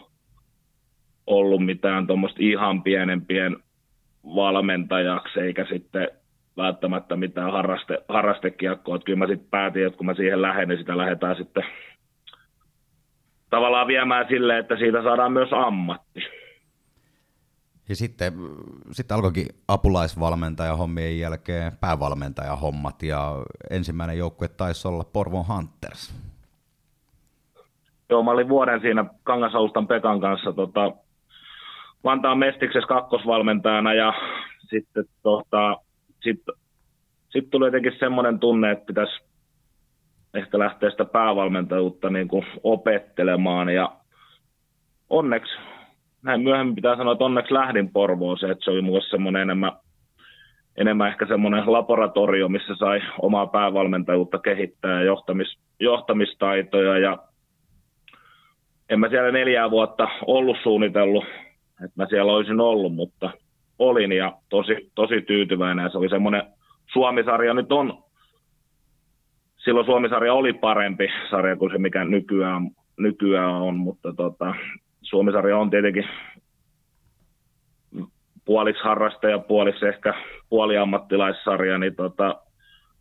[1.26, 3.56] ollut mitään tuommoista ihan pienempien
[4.24, 6.08] valmentajaksi, eikä sitten
[6.56, 8.96] välttämättä mitään harraste, harrastekiekkoa.
[8.96, 11.64] Että kyllä mä sitten päätin, että kun mä siihen lähden, niin sitä lähdetään sitten
[13.50, 16.39] tavallaan viemään silleen, että siitä saadaan myös ammatti.
[17.90, 18.32] Ja sitten,
[18.92, 23.36] sitten alkoikin apulaisvalmentaja hommien jälkeen päävalmentaja hommat ja
[23.70, 26.14] ensimmäinen joukkue taisi olla Porvon Hunters.
[28.10, 30.92] Joo, mä olin vuoden siinä Kangasalustan Pekan kanssa tota,
[32.04, 34.12] Vantaan Mestiksessä kakkosvalmentajana ja
[34.68, 35.76] sitten tota,
[36.22, 36.42] sit,
[37.30, 39.22] sit tuli jotenkin semmoinen tunne, että pitäisi
[40.34, 43.92] ehkä lähteä sitä päävalmentajuutta niin kuin opettelemaan ja
[45.08, 45.52] onneksi
[46.22, 49.72] näin myöhemmin pitää sanoa, että onneksi lähdin Porvooseen, että se oli mulle semmoinen enemmän,
[50.76, 56.98] enemmän ehkä semmoinen laboratorio, missä sai omaa päävalmentajuutta kehittää ja johtamis, johtamistaitoja.
[56.98, 57.18] Ja
[58.88, 61.24] en mä siellä neljää vuotta ollut suunnitellut,
[61.84, 63.30] että mä siellä olisin ollut, mutta
[63.78, 65.82] olin ja tosi, tosi tyytyväinen.
[65.82, 66.42] Ja se oli semmoinen
[66.92, 68.02] Suomisarja nyt on,
[69.64, 74.54] silloin Suomisarja oli parempi sarja kuin se mikä nykyään, nykyään on, mutta tota,
[75.10, 76.08] Suomisarja on tietenkin
[78.44, 80.14] puoliksi harrastaja, puoliksi ehkä
[80.48, 82.42] puoliammattilaissarja, niin tota,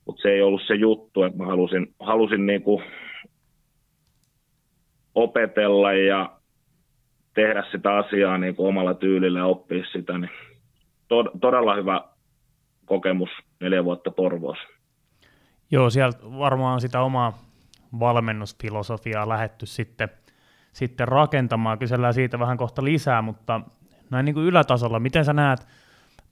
[0.05, 2.81] mutta se ei ollut se juttu, että mä halusin, halusin niinku
[5.15, 6.39] opetella ja
[7.33, 10.31] tehdä sitä asiaa niin kuin omalla tyylillä ja oppia sitä, niin
[11.07, 12.01] to- todella hyvä
[12.85, 14.67] kokemus neljä vuotta Porvoossa.
[15.71, 17.37] Joo, sieltä varmaan sitä omaa
[17.99, 20.09] valmennusfilosofiaa lähetty sitten
[20.79, 21.79] sitten rakentamaan.
[21.79, 23.61] Kysellään siitä vähän kohta lisää, mutta
[24.11, 25.67] näin niin kuin ylätasolla, miten sä näet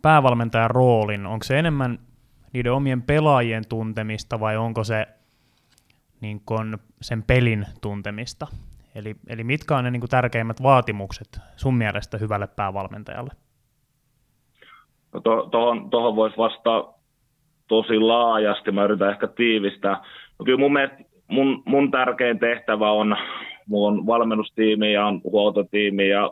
[0.01, 1.25] päävalmentajan roolin?
[1.25, 1.99] Onko se enemmän
[2.53, 5.07] niiden omien pelaajien tuntemista vai onko se
[6.21, 8.47] niin kun sen pelin tuntemista?
[8.95, 13.33] Eli, eli mitkä on ne niin kuin tärkeimmät vaatimukset sun mielestä hyvälle päävalmentajalle?
[15.13, 16.93] No to, tohon, tohon voisi vastata
[17.67, 20.03] tosi laajasti, mä yritän ehkä tiivistää.
[20.39, 23.17] No kyllä mun mielestä mun, mun tärkein tehtävä on,
[23.67, 26.31] mulla on valmennustiimi ja on huoltotiimi ja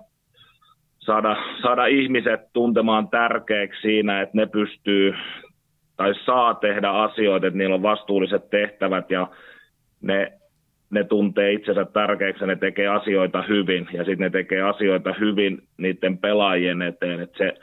[1.00, 5.14] saada, saada ihmiset tuntemaan tärkeäksi siinä, että ne pystyy
[5.98, 9.28] tai saa tehdä asioita, että niillä on vastuulliset tehtävät ja
[10.02, 10.34] ne,
[10.90, 15.62] ne tuntee itsensä tärkeäksi ja ne tekee asioita hyvin ja sitten ne tekee asioita hyvin
[15.78, 17.54] niiden pelaajien eteen, että se,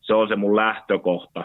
[0.00, 1.44] se on se mun lähtökohta.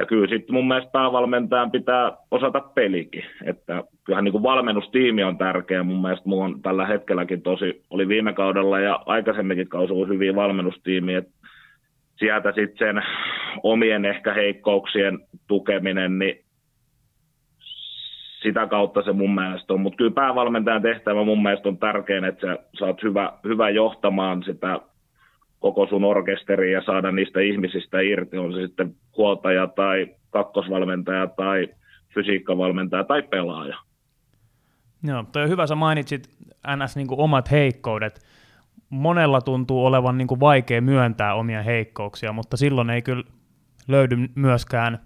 [0.00, 3.24] Ja kyllä sitten mun mielestä päävalmentajan pitää osata pelikin.
[3.44, 5.82] Että kyllähän niin kuin valmennustiimi on tärkeä.
[5.82, 10.34] Mun mielestä mulla on tällä hetkelläkin tosi, oli viime kaudella ja aikaisemminkin kausi ollut hyviä
[10.34, 11.18] valmennustiimiä.
[11.18, 11.32] Että
[12.16, 13.02] sieltä sitten sen
[13.62, 16.44] omien ehkä heikkouksien tukeminen, niin
[18.42, 19.80] sitä kautta se mun mielestä on.
[19.80, 24.80] Mutta kyllä päävalmentajan tehtävä mun mielestä on tärkein, että sä saat hyvä, hyvä johtamaan sitä
[25.64, 31.68] koko sun orkesteri ja saada niistä ihmisistä irti, on se sitten huoltaja tai kakkosvalmentaja tai
[32.14, 33.76] fysiikkavalmentaja tai pelaaja.
[35.02, 36.30] Joo, toi on hyvä, sä mainitsit
[36.76, 38.20] NS niin omat heikkoudet.
[38.90, 43.24] Monella tuntuu olevan niin vaikea myöntää omia heikkouksia, mutta silloin ei kyllä
[43.88, 44.98] löydy myöskään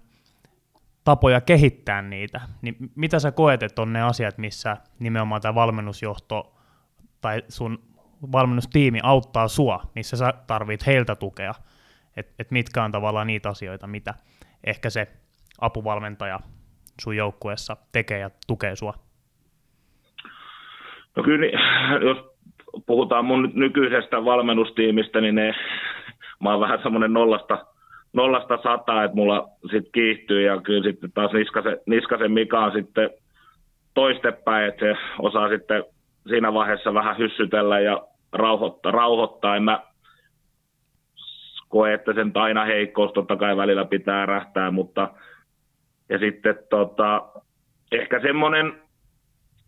[1.03, 2.41] tapoja kehittää niitä.
[2.61, 6.55] Niin mitä sä koet, että on ne asiat, missä nimenomaan tämä valmennusjohto
[7.21, 7.88] tai sun
[8.31, 11.53] valmennustiimi auttaa sua, missä sä tarvit heiltä tukea,
[12.17, 14.13] että et mitkä on tavallaan niitä asioita, mitä
[14.63, 15.07] ehkä se
[15.61, 16.39] apuvalmentaja
[17.01, 18.93] sun joukkueessa tekee ja tukee sua?
[21.15, 21.45] No kyllä,
[22.01, 22.17] jos
[22.85, 25.55] puhutaan mun nykyisestä valmennustiimistä, niin ne,
[26.43, 27.65] mä oon vähän semmoinen nollasta,
[28.13, 33.09] nollasta sataa, että mulla sitten kiihtyy ja kyllä sitten taas Niskasen, Niskasen Mika on sitten
[33.93, 35.83] toistepäin, että se osaa sitten
[36.27, 38.01] siinä vaiheessa vähän hyssytellä ja
[38.33, 38.91] rauhoittaa.
[38.91, 39.55] rauhoittaa.
[39.55, 39.83] En mä
[41.69, 45.13] koe, että sen aina heikkous totta kai välillä pitää rähtää, mutta
[46.09, 47.29] ja sitten tota,
[47.91, 48.73] ehkä semmoinen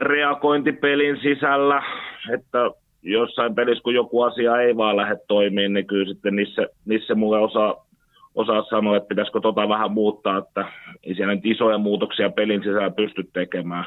[0.01, 1.83] reagointi pelin sisällä,
[2.33, 2.71] että
[3.01, 7.39] jossain pelissä, kun joku asia ei vaan lähde toimimaan, niin kyllä sitten niissä, niissä mulle
[7.39, 7.85] osaa,
[8.35, 10.65] osaa sanoa, että pitäisikö tota vähän muuttaa, että
[11.03, 13.85] ei siellä nyt isoja muutoksia pelin sisällä pysty tekemään.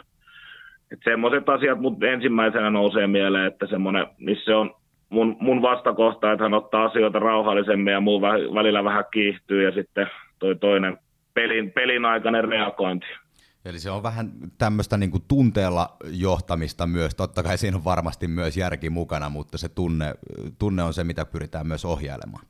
[1.05, 4.75] Semmoiset asiat mut ensimmäisenä nousee mieleen, että semmoinen, missä on
[5.09, 8.21] mun, mun vastakohta, että hän ottaa asioita rauhallisemmin ja muu
[8.55, 10.07] välillä vähän kiihtyy ja sitten
[10.39, 10.99] toi toinen
[11.35, 13.07] pelin, pelin aikainen reagointi.
[13.65, 17.15] Eli se on vähän tämmöistä niin tunteella johtamista myös.
[17.15, 20.15] Totta kai siinä on varmasti myös järki mukana, mutta se tunne,
[20.59, 22.47] tunne on se, mitä pyritään myös ohjailemaan.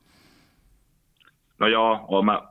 [1.59, 2.41] No joo, olen mä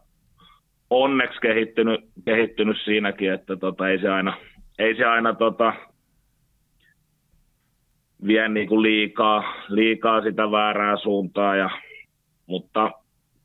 [0.91, 4.37] onneksi kehittynyt, kehittynyt siinäkin, että tota, ei se aina,
[4.79, 5.73] ei se aina tota,
[8.27, 11.57] vie niin kuin liikaa, liikaa sitä väärää suuntaa.
[11.57, 11.71] Ja,
[12.47, 12.91] mutta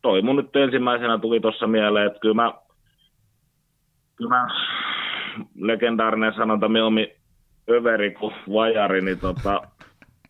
[0.02, 2.54] toi mun nyt ensimmäisenä tuli tuossa mieleen, että kyllä mä,
[4.16, 4.48] kyllä mä
[5.56, 7.08] legendaarinen sanonta mieluummin
[7.70, 9.62] överi kuin vajari, niin tota,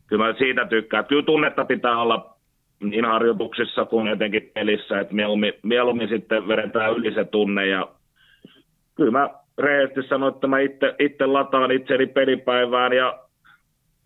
[0.07, 1.05] kyllä mä siitä tykkään.
[1.05, 2.35] Kyllä tunnetta pitää olla
[2.79, 7.87] niin harjoituksissa kuin etenkin pelissä, että mieluummin, mieluummin sitten vedetään yli se tunne ja
[8.95, 13.19] kyllä mä rehellisesti sanon, että mä itse, itse lataan itseni pelipäivään ja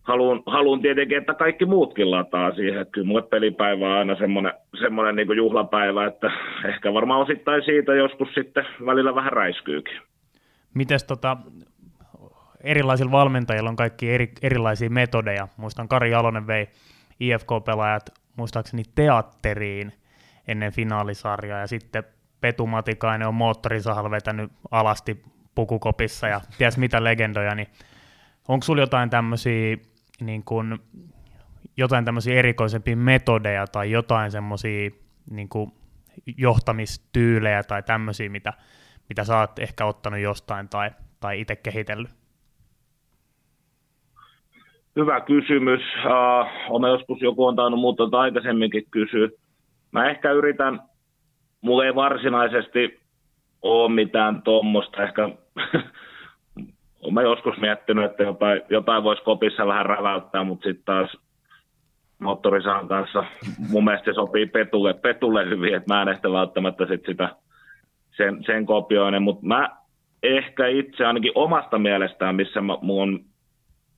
[0.04, 2.86] haluan, haluan tietenkin, että kaikki muutkin lataa siihen.
[2.92, 6.32] Kyllä mulle pelipäivä on aina semmoinen, semmoinen niin juhlapäivä, että
[6.68, 10.02] ehkä varmaan osittain siitä joskus sitten välillä vähän räiskyykin.
[10.74, 11.38] Mites tota,
[12.64, 15.48] erilaisilla valmentajilla on kaikki eri, erilaisia metodeja.
[15.58, 16.68] Muistan Kari Jalonen vei
[17.20, 18.04] IFK-pelaajat
[18.38, 19.94] muistaakseni teatteriin
[20.48, 22.04] ennen finaalisarjaa ja sitten
[22.42, 25.24] Petu Matikainen on moottorisahalla vetänyt alasti
[25.56, 27.68] pukukopissa ja ties mitä legendoja, niin
[28.48, 29.78] onko sulla jotain tämmöisiä
[30.22, 30.80] niin kuin,
[31.78, 34.90] jotain tämmöisiä erikoisempia metodeja tai jotain semmoisia
[35.32, 35.50] niin
[36.38, 38.54] johtamistyylejä tai tämmöisiä, mitä,
[39.10, 42.12] mitä sä oot ehkä ottanut jostain tai, tai itse kehitellyt?
[44.96, 45.82] Hyvä kysymys.
[46.06, 49.30] Uh, olen joskus joku on tainnut muuta aikaisemminkin kysyä.
[49.92, 50.82] Mä ehkä yritän,
[51.62, 53.00] mulla ei varsinaisesti
[53.62, 55.30] ole mitään tuommoista, ehkä
[57.02, 61.18] olen joskus miettinyt, että jotain, jotain voisi kopissa vähän räväyttää, mutta sitten taas
[62.20, 63.24] moottorisaan kanssa
[63.70, 67.30] mun mielestä se sopii Petulle, Petulle hyvin, että mä en ehkä välttämättä sit sitä
[68.18, 69.70] sen, sen kopioinen, mutta mä
[70.24, 73.26] ehkä itse ainakin omasta mielestään, missä mä, mun,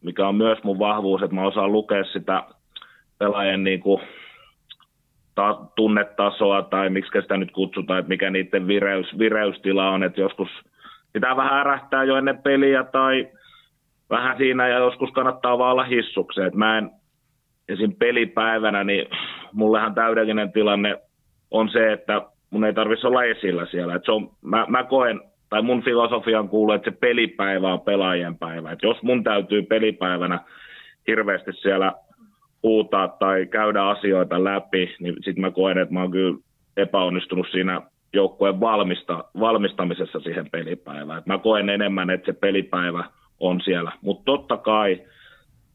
[0.01, 2.43] mikä on myös mun vahvuus, että mä osaan lukea sitä
[3.19, 4.01] pelaajien niin kuin
[5.35, 10.49] ta- tunnetasoa tai miksi sitä nyt kutsutaan, että mikä niiden vireys, vireystila on, että joskus
[11.15, 13.27] pitää vähän ärähtää jo ennen peliä tai
[14.09, 16.51] vähän siinä ja joskus kannattaa vaan olla hissukseen.
[16.55, 16.91] mä en
[17.69, 17.95] esim.
[17.99, 19.07] pelipäivänä, niin
[19.53, 20.97] mullehan täydellinen tilanne
[21.51, 23.95] on se, että mun ei tarvitsisi olla esillä siellä.
[23.95, 28.37] Et se on, mä, mä koen, tai mun filosofian kuuluu, että se pelipäivä on pelaajien
[28.37, 28.71] päivä.
[28.71, 30.39] Et jos mun täytyy pelipäivänä
[31.07, 31.93] hirveästi siellä
[32.63, 36.37] huutaa tai käydä asioita läpi, niin sitten mä koen, että mä oon kyllä
[36.77, 37.81] epäonnistunut siinä
[38.15, 41.19] joukkueen valmista, valmistamisessa siihen pelipäivään.
[41.19, 43.03] Et mä koen enemmän, että se pelipäivä
[43.39, 43.91] on siellä.
[44.01, 45.01] Mutta totta kai,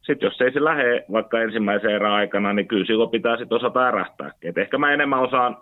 [0.01, 3.87] sitten jos ei se lähde vaikka ensimmäisen erän aikana, niin kyllä silloin pitää sitten osata
[3.87, 4.31] ärähtää.
[4.43, 5.57] Et ehkä mä enemmän osaan,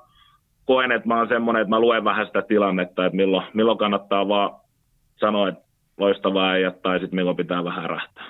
[0.65, 4.27] koen, että mä oon semmoinen, että mä luen vähän sitä tilannetta, että milloin, milloin kannattaa
[4.27, 4.51] vaan
[5.15, 5.63] sanoa, että
[5.97, 8.25] loistavaa ei tai sitten milloin pitää vähän ärähtää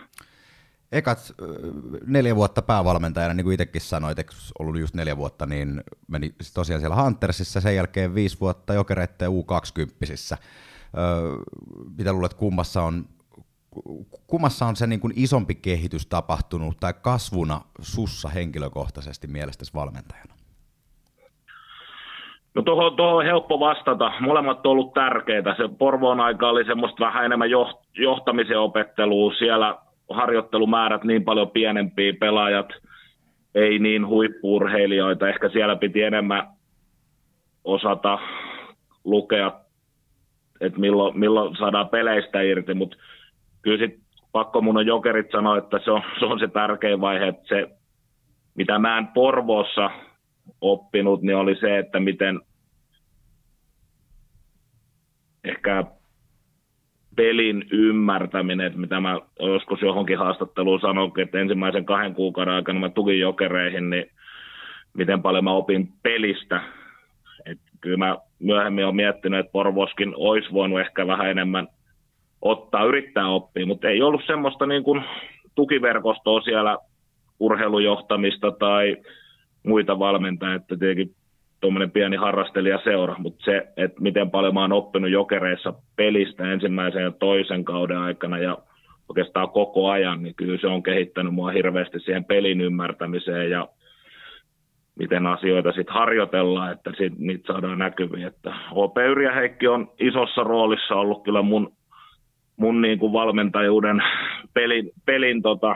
[0.92, 1.34] ekat
[2.08, 6.80] neljä vuotta päävalmentajana, niin kuin itsekin sanoit, eikö ollut just neljä vuotta, niin meni tosiaan
[6.80, 10.38] siellä Huntersissa, sen jälkeen viisi vuotta jokereiden U20.
[11.98, 13.06] mitä luulet, kummassa on,
[14.28, 20.34] kummassa on se niin kuin isompi kehitys tapahtunut tai kasvuna sussa henkilökohtaisesti mielestäsi valmentajana?
[22.56, 24.12] No tuohon, tuohon on helppo vastata.
[24.20, 25.56] Molemmat on ollut tärkeitä.
[25.58, 27.50] Se Porvoon aika oli semmoista vähän enemmän
[27.96, 29.34] johtamisen opettelua.
[29.34, 29.78] Siellä
[30.10, 32.68] harjoittelumäärät niin paljon pienempiä, pelaajat
[33.56, 35.30] ei niin huippuurheilijoita.
[35.30, 36.48] Ehkä siellä piti enemmän
[37.64, 38.20] osata
[39.04, 39.52] lukea,
[40.62, 42.98] että milloin, milloin saadaan peleistä irti, mutta
[43.62, 44.00] kyllä sit
[44.32, 47.68] pakko mun on jokerit sanoa, että se on, se on se tärkein vaihe, että se,
[48.56, 49.92] mitä mä en Porvoossa
[50.62, 52.42] oppinut, niin oli se, että miten
[55.44, 55.84] ehkä
[57.20, 62.90] pelin ymmärtäminen, että mitä mä joskus johonkin haastatteluun sanoin, että ensimmäisen kahden kuukauden aikana mä
[62.90, 64.06] tulin jokereihin, niin
[64.94, 66.62] miten paljon mä opin pelistä.
[67.46, 71.68] Et kyllä mä myöhemmin olen miettinyt, että Porvoskin olisi voinut ehkä vähän enemmän
[72.42, 75.04] ottaa, yrittää oppia, mutta ei ollut semmoista niin kuin
[75.56, 76.78] tukiverkostoa siellä
[77.40, 78.98] urheilujohtamista tai
[79.64, 81.16] muita valmentajia, että tietenkin
[81.62, 87.12] tuommoinen pieni harrastelijaseura, mutta se, että miten paljon mä oon oppinut jokereissa pelistä ensimmäisen ja
[87.12, 88.58] toisen kauden aikana ja
[89.10, 93.68] oikeastaan koko ajan, niin kyllä se on kehittänyt mua hirveästi siihen pelin ymmärtämiseen ja
[94.96, 98.28] miten asioita sitten harjoitellaan, että sit niitä saadaan näkyviin.
[98.28, 101.74] Että OP Yrjä Heikki on isossa roolissa ollut kyllä mun,
[102.58, 104.04] mun niin kuin valmentajuuden
[104.54, 105.76] pelin, pelin tota,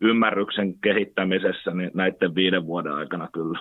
[0.00, 3.58] ymmärryksen kehittämisessä niin näiden viiden vuoden aikana kyllä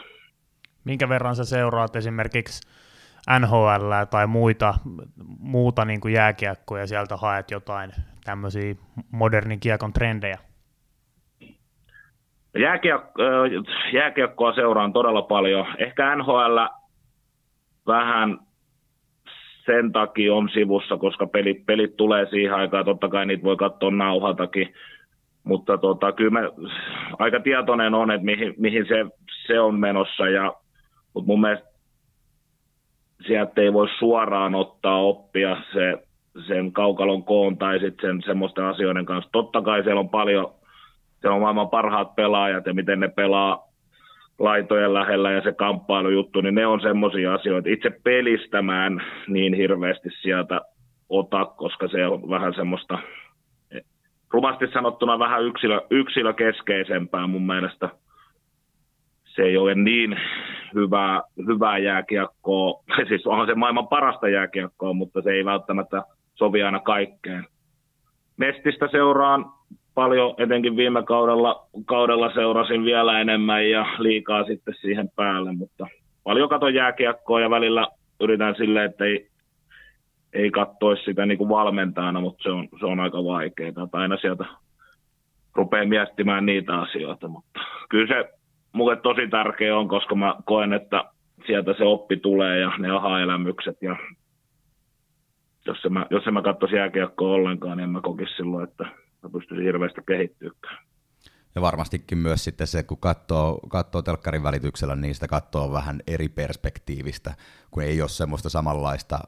[0.83, 2.69] minkä verran sä seuraat esimerkiksi
[3.39, 4.73] NHL tai muita,
[5.39, 7.91] muuta niin kuin jääkiekkoja ja sieltä haet jotain
[8.25, 8.75] tämmöisiä
[9.11, 10.37] modernin kiekon trendejä?
[12.57, 13.21] Jääkiekko,
[13.93, 15.65] jääkiekkoa seuraan todella paljon.
[15.77, 16.57] Ehkä NHL
[17.87, 18.39] vähän
[19.65, 22.85] sen takia on sivussa, koska pelit, pelit tulee siihen aikaan.
[22.85, 24.73] Totta kai niitä voi katsoa nauhatakin.
[25.43, 26.49] Mutta tota, kyllä mä
[27.19, 29.05] aika tietoinen on, että mihin, mihin se,
[29.47, 30.29] se on menossa.
[30.29, 30.53] Ja
[31.13, 31.71] mutta mun mielestä
[33.27, 36.07] sieltä ei voi suoraan ottaa oppia se,
[36.47, 39.31] sen kaukalon koon tai sitten sen semmoisten asioiden kanssa.
[39.31, 40.53] Totta kai siellä on paljon,
[41.19, 43.67] siellä on maailman parhaat pelaajat ja miten ne pelaa
[44.39, 47.69] laitojen lähellä ja se kamppailujuttu, niin ne on semmoisia asioita.
[47.69, 50.61] Itse pelistämään niin hirveästi sieltä
[51.09, 52.99] ota, koska se on vähän semmoista,
[54.33, 57.89] rumasti sanottuna vähän yksilö, yksilökeskeisempää mun mielestä.
[59.35, 60.19] Se ei ole niin
[60.73, 66.03] hyvää, hyvää jääkiekkoa, siis onhan se maailman parasta jääkiekkoa, mutta se ei välttämättä
[66.35, 67.45] sovi aina kaikkeen.
[68.37, 69.45] Mestistä seuraan
[69.93, 75.87] paljon, etenkin viime kaudella, kaudella seurasin vielä enemmän ja liikaa sitten siihen päälle, mutta
[76.23, 77.87] paljon katon jääkiekkoa ja välillä
[78.19, 79.27] yritän silleen, että ei,
[80.33, 83.87] ei katsoisi sitä niin kuin valmentajana, mutta se on, se on aika vaikeaa.
[83.93, 84.45] Aina sieltä
[85.55, 88.40] rupeaa miettimään niitä asioita, mutta kyllä se
[88.73, 91.03] mulle tosi tärkeä on, koska mä koen, että
[91.47, 93.77] sieltä se oppi tulee ja ne aha-elämykset.
[93.81, 93.95] Ja
[95.65, 98.83] jos en mä, jos en mä katsoisi jääkiekkoa ollenkaan, niin en mä kokisi silloin, että
[99.23, 100.77] mä pystyisin hirveästi kehittyykään.
[101.55, 106.29] Ja varmastikin myös sitten se, kun katsoo, katsoo telkkarin välityksellä, niin sitä katsoo vähän eri
[106.29, 107.33] perspektiivistä,
[107.71, 109.19] kun ei ole semmoista samanlaista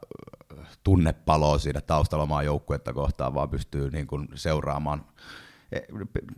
[0.84, 5.04] tunnepaloa siinä taustalla omaa joukkuetta kohtaan, vaan pystyy niin kuin seuraamaan
[5.72, 5.80] e,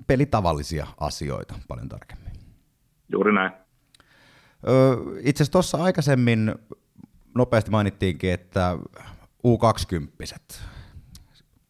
[0.06, 2.25] pelitavallisia asioita paljon tarkemmin.
[3.12, 3.52] Juuri näin.
[5.20, 6.54] Itse asiassa tuossa aikaisemmin
[7.34, 8.78] nopeasti mainittiinkin, että
[9.46, 10.60] U20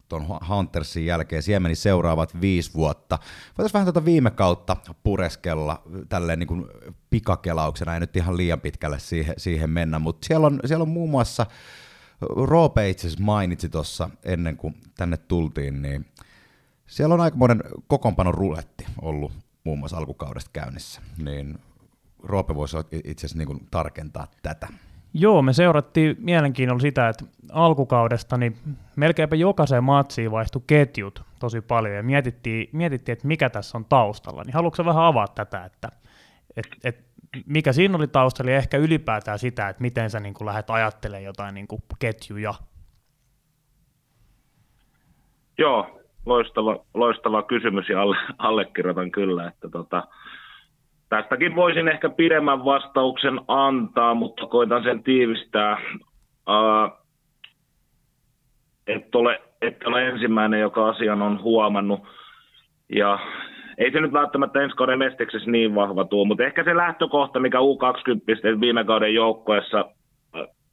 [0.07, 1.43] tuon Huntersin jälkeen.
[1.43, 3.19] Siellä meni seuraavat viisi vuotta.
[3.57, 6.65] Voitaisiin vähän tuota viime kautta pureskella tälleen niin kuin
[7.09, 11.09] pikakelauksena, ei nyt ihan liian pitkälle siihen, siihen mennä, mutta siellä on, siellä on muun
[11.09, 11.45] muassa,
[12.21, 16.05] Roope itse mainitsi tuossa ennen kuin tänne tultiin, niin
[16.87, 19.31] siellä on aikamoinen kokoonpanon ruletti ollut
[19.67, 21.59] muun muassa alkukaudesta käynnissä, niin
[22.23, 24.67] Roope voisi itse asiassa niin tarkentaa tätä.
[25.13, 28.57] Joo, me seurattiin mielenkiinnolla sitä, että alkukaudesta niin
[28.95, 34.43] melkeinpä jokaiseen matsiin vaihtui ketjut tosi paljon ja mietittiin, mietittiin, että mikä tässä on taustalla.
[34.43, 35.89] Niin haluatko vähän avaa tätä, että
[36.55, 37.05] et, et,
[37.45, 41.23] mikä siinä oli taustalla ja ehkä ylipäätään sitä, että miten sä niin kuin lähdet ajattelemaan
[41.23, 42.53] jotain niin kuin ketjuja?
[45.57, 45.96] Joo,
[46.27, 50.03] loistava, loistava kysymys ja alle, allekirjoitan kyllä, että tota,
[51.09, 55.77] Tästäkin voisin ehkä pidemmän vastauksen antaa, mutta koitan sen tiivistää.
[56.49, 57.05] Uh,
[58.87, 61.99] et ole, et ole ensimmäinen, joka asian on huomannut.
[62.89, 63.19] Ja
[63.77, 67.57] ei se nyt välttämättä ensi kauden mestiksessä niin vahva tuo, mutta ehkä se lähtökohta, mikä
[67.57, 69.85] U20 viime kauden joukkoessa,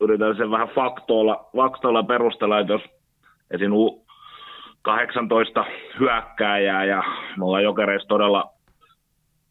[0.00, 2.82] yritän sen vähän faktoilla, faktoilla perustella, että jos
[3.50, 3.70] esim.
[4.88, 5.64] U18
[6.00, 7.02] hyökkääjää ja
[7.36, 8.54] me ollaan jokereissa todella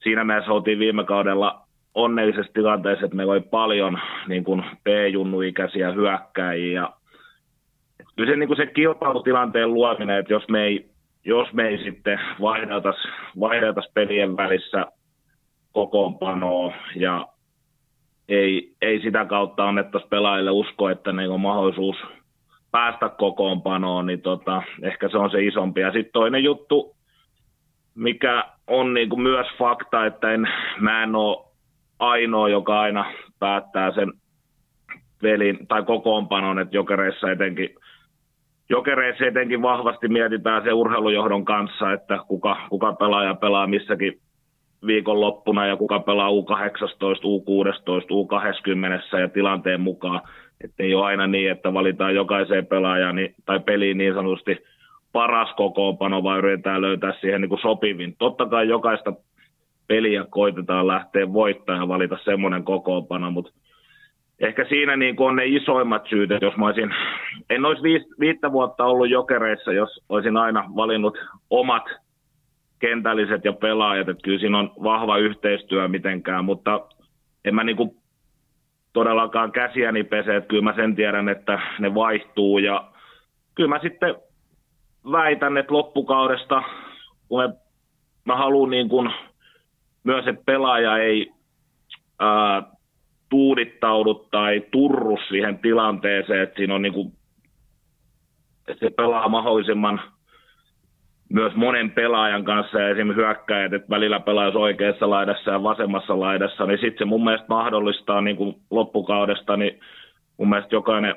[0.04, 1.62] siinä mielessä oltiin viime kaudella
[1.96, 6.82] onnellisessa tilanteessa, että meillä oli paljon niin kuin P-junnuikäisiä hyökkäjiä.
[6.82, 6.94] Ja
[8.16, 10.90] kyllä se, niin kuin se kilpailutilanteen luominen, että jos me ei,
[11.26, 13.08] jos me ei sitten vaihdeltaisi,
[13.40, 14.86] vaihdeltaisi pelien välissä
[15.72, 17.28] kokoonpanoa ja
[18.30, 21.96] ei, ei sitä kautta annettaisi pelaajille usko, että niin on mahdollisuus
[22.74, 25.82] päästä kokoonpanoon, niin tota, ehkä se on se isompi.
[25.82, 26.96] Ja sitten toinen juttu,
[27.96, 30.48] mikä on niin kuin myös fakta, että en,
[30.80, 31.46] mä en ole
[32.00, 33.06] ainoa, joka aina
[33.40, 34.14] päättää sen
[35.22, 37.70] pelin tai kokoonpanon, että jokereissa etenkin,
[38.70, 44.20] jokereissa etenkin vahvasti mietitään se urheilujohdon kanssa, että kuka, kuka pelaaja pelaa missäkin
[44.86, 50.22] viikonloppuna ja kuka pelaa U18, U16, U20 ja tilanteen mukaan.
[50.64, 54.58] Että ei ole aina niin, että valitaan jokaiseen pelaajaan tai peliin niin sanotusti–
[55.14, 58.16] paras kokoonpano vai yritetään löytää siihen niin kuin sopivin.
[58.18, 59.14] Totta kai jokaista
[59.88, 63.52] peliä koitetaan lähteä voittamaan ja valita semmoinen kokoonpano, mutta
[64.40, 66.94] ehkä siinä niin on ne isoimmat syyt, että jos mä olisin,
[67.50, 71.18] en olisi viis, viittä vuotta ollut jokereissa, jos olisin aina valinnut
[71.50, 71.84] omat
[72.80, 76.82] kentälliset ja pelaajat, että kyllä siinä on vahva yhteistyö mitenkään, mutta
[77.46, 77.92] en mä niin kuin
[78.94, 82.58] todellakaan käsiäni pese, että kyllä mä sen tiedän, että ne vaihtuu.
[82.58, 82.92] Ja
[83.56, 84.16] kyllä mä sitten
[85.12, 86.64] väitän, että loppukaudesta,
[87.28, 87.54] kun me,
[88.26, 89.12] mä haluan niin kuin
[90.04, 91.32] myös, että pelaaja ei
[92.20, 92.64] ää,
[93.30, 97.14] tuudittaudu tai turru siihen tilanteeseen, että siinä on niin kuin,
[98.68, 100.02] että se pelaa mahdollisimman
[101.34, 106.66] myös monen pelaajan kanssa ja esimerkiksi hyökkäjät, että välillä pelaa oikeassa laidassa ja vasemmassa laidassa,
[106.66, 109.80] niin sitten se mun mielestä mahdollistaa niin kuin loppukaudesta, niin
[110.38, 111.16] mun mielestä jokainen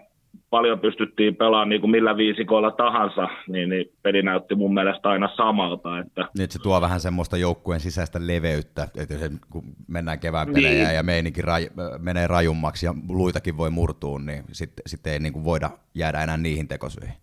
[0.51, 5.29] paljon pystyttiin pelaamaan niin kuin millä viisikoilla tahansa, niin, niin peli näytti mun mielestä aina
[5.37, 5.99] samalta.
[5.99, 6.29] Että...
[6.39, 10.97] Nyt se tuo vähän semmoista joukkueen sisäistä leveyttä, että se, kun mennään kevään pelejä niin.
[10.97, 11.67] ja meininki raj,
[11.99, 16.37] menee rajummaksi ja luitakin voi murtua, niin sitten sit ei niin kuin voida jäädä enää
[16.37, 17.15] niihin tekosyihin.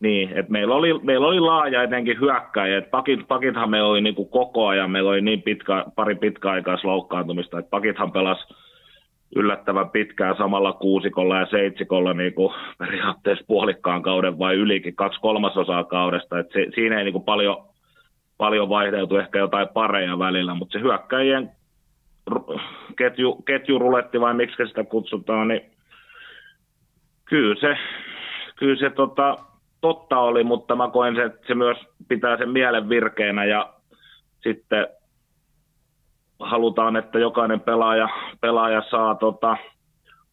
[0.00, 4.14] Niin, että meillä oli, meillä oli laaja etenkin hyökkäjä, että pakit, pakithan meillä oli niin
[4.14, 8.54] kuin koko ajan, meillä oli niin pitkä, pari pitkäaikaisloukkaantumista, että pakithan pelasi
[9.36, 15.84] yllättävän pitkään samalla kuusikolla ja seitsikolla niin kuin periaatteessa puolikkaan kauden vai ylikin, kaksi kolmasosaa
[15.84, 16.38] kaudesta.
[16.38, 17.64] Et se, siinä ei niin kuin paljon,
[18.36, 21.50] paljon vaihdeltu, ehkä jotain pareja välillä, mutta se hyökkäjien
[22.96, 25.60] ketju, ketjuruletti vai miksi sitä kutsutaan, niin
[27.24, 27.76] kyllä se,
[28.56, 29.36] kyllä se tota,
[29.80, 31.76] totta oli, mutta mä koen se, että se myös
[32.08, 33.72] pitää sen mielen virkeänä ja
[34.42, 34.86] sitten
[36.38, 38.08] halutaan, että jokainen pelaaja,
[38.40, 39.56] pelaaja saa tota,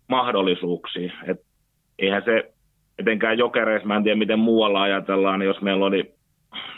[0.08, 1.14] mahdollisuuksia.
[1.28, 1.42] Et
[2.00, 2.54] eihän se
[3.00, 6.14] etenkään jokereissa, mä en tiedä miten muualla ajatellaan, niin jos meillä oli,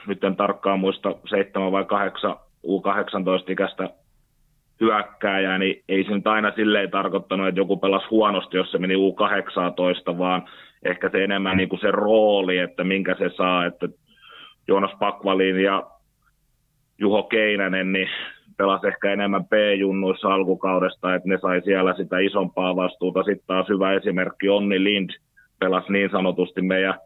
[0.07, 2.35] nyt en tarkkaan muista, 7 vai 8
[2.67, 3.89] U18-ikäistä
[4.81, 8.95] hyökkääjää, niin ei se nyt aina silleen tarkoittanut, että joku pelasi huonosti, jos se meni
[8.95, 10.49] U18, vaan
[10.89, 13.87] ehkä se enemmän niin kuin se rooli, että minkä se saa, että
[14.67, 15.83] Joonas Pakvalin ja
[16.97, 18.09] Juho Keinänen, niin
[18.57, 23.23] pelasi ehkä enemmän P-junnuissa alkukaudesta, että ne sai siellä sitä isompaa vastuuta.
[23.23, 25.09] Sitten taas hyvä esimerkki Onni Lind
[25.59, 26.99] pelasi niin sanotusti meidän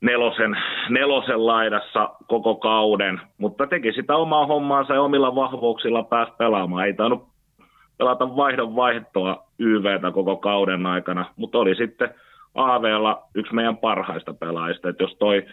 [0.00, 0.56] nelosen,
[0.88, 6.86] nelosen laidassa koko kauden, mutta teki sitä omaa hommaansa ja omilla vahvuuksilla pääsi pelaamaan.
[6.86, 7.28] Ei tainnut
[7.98, 12.14] pelata vaihdon vaihtoa YVtä koko kauden aikana, mutta oli sitten
[12.54, 14.88] AVlla yksi meidän parhaista pelaajista.
[14.88, 15.46] Että jos toi,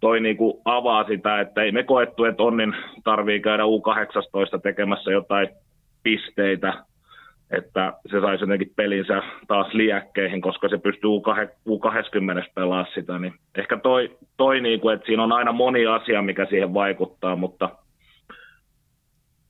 [0.00, 2.74] toi niinku avaa sitä, että ei me koettu, että Onnin
[3.04, 5.48] tarvii käydä U18 tekemässä jotain
[6.02, 6.84] pisteitä,
[7.50, 11.10] että se saisi jotenkin pelinsä taas liäkkeihin, koska se pystyy
[11.68, 16.22] U20 pelaa sitä, niin ehkä toi, toi niin kuin, että siinä on aina moni asia,
[16.22, 17.70] mikä siihen vaikuttaa, mutta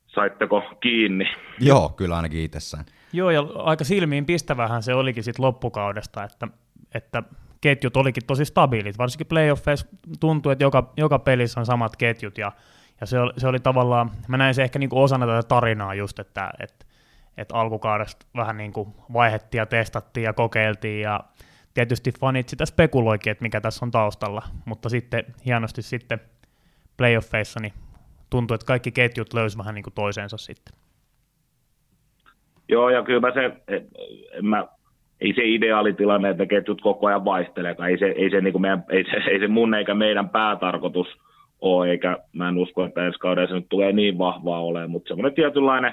[0.06, 1.24] saitteko kiinni?
[1.60, 2.84] Joo, kyllä ainakin itsessään.
[3.12, 6.48] Joo, ja aika silmiin pistävähän se olikin sitten loppukaudesta, että,
[6.94, 7.22] että
[7.60, 9.86] ketjut olikin tosi stabiilit, varsinkin playoffeissa
[10.20, 12.52] tuntui, että joka, joka pelissä on samat ketjut, ja,
[13.00, 16.18] ja se, oli, se oli tavallaan, mä näin se ehkä niin osana tätä tarinaa just,
[16.18, 16.84] että, että
[17.36, 21.20] että alkukaudesta vähän niin kuin vaihettiin ja testattiin ja kokeiltiin ja
[21.74, 26.20] tietysti fanit sitä spekuloikin, että mikä tässä on taustalla, mutta sitten hienosti sitten
[26.96, 27.72] playoffeissa niin
[28.30, 30.74] tuntui, että kaikki ketjut löysivät vähän niin kuin toiseensa sitten.
[32.68, 33.62] Joo, ja kyllä mä se,
[34.32, 34.66] en mä,
[35.22, 38.84] ei se ideaalitilanne, että ketjut koko ajan vaihtelee, ei se, ei se, niin kuin meidän,
[38.90, 41.06] ei se, ei se mun eikä meidän päätarkoitus
[41.60, 45.08] ole, eikä mä en usko, että ensi kaudella se nyt tulee niin vahvaa olemaan, mutta
[45.08, 45.92] semmoinen tietynlainen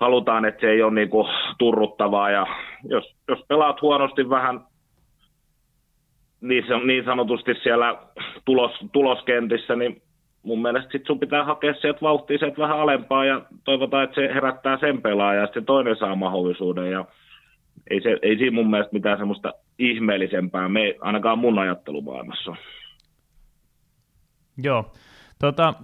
[0.00, 1.28] halutaan, että se ei ole niin kuin
[1.58, 2.30] turruttavaa.
[2.30, 2.46] Ja
[2.84, 4.60] jos, jos pelaat huonosti vähän
[6.40, 7.98] niin, niin sanotusti siellä
[8.44, 10.02] tulos, tuloskentissä, niin
[10.42, 14.34] mun mielestä sit sun pitää hakea sieltä vauhtia sieltä vähän alempaa ja toivotaan, että se
[14.34, 16.90] herättää sen pelaajan ja sitten toinen saa mahdollisuuden.
[16.90, 17.04] Ja
[17.90, 22.56] ei, se, ei siinä mun mielestä mitään semmoista ihmeellisempää, me, ainakaan mun ajattelumaailmassa
[24.62, 24.92] Joo.
[25.38, 25.74] Tota,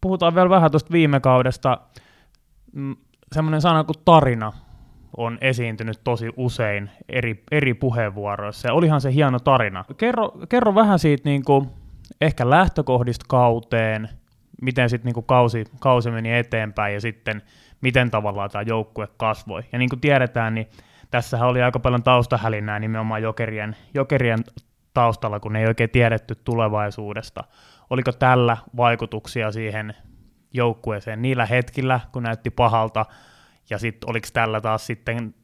[0.00, 1.78] puhutaan vielä vähän tuosta viime kaudesta
[3.32, 4.52] semmoinen sana kuin tarina
[5.16, 9.84] on esiintynyt tosi usein eri, eri puheenvuoroissa, ja olihan se hieno tarina.
[9.96, 11.68] Kerro, kerro vähän siitä niin kuin,
[12.20, 14.08] ehkä lähtökohdista kauteen,
[14.62, 17.42] miten sitten niin kausi, kausi meni eteenpäin, ja sitten
[17.80, 19.62] miten tavallaan tämä joukkue kasvoi.
[19.72, 20.66] Ja niin kuin tiedetään, niin
[21.10, 24.44] tässähän oli aika paljon taustahälinää nimenomaan jokerien, jokerien
[24.94, 27.44] taustalla, kun ei oikein tiedetty tulevaisuudesta.
[27.90, 29.94] Oliko tällä vaikutuksia siihen
[30.52, 33.06] joukkueeseen niillä hetkillä, kun näytti pahalta,
[33.70, 35.34] ja sitten oliko tällä taas sitten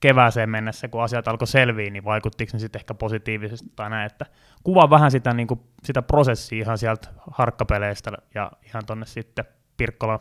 [0.00, 4.26] kevääseen mennessä, kun asiat alkoi selviä, niin vaikuttiko ne sitten ehkä positiivisesti tai näin, että
[4.62, 9.44] kuvaa vähän sitä, niin kuin, sitä prosessia ihan sieltä harkkapeleistä ja ihan tonne sitten
[9.76, 10.20] Pirkkola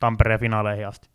[0.00, 1.08] Tampereen finaaleihin asti.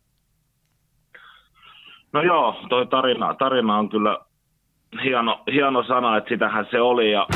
[2.14, 4.18] No joo, toi tarina, tarina on kyllä
[5.04, 7.26] hieno, hieno sana, että sitähän se oli ja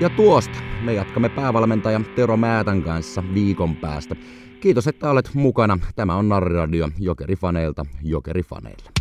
[0.00, 4.14] Ja tuosta me jatkamme päävalmentaja Tero Määtän kanssa viikon päästä.
[4.60, 5.78] Kiitos, että olet mukana.
[5.96, 8.95] Tämä on Narriradio Jokerifaneilta Jokerifaneille.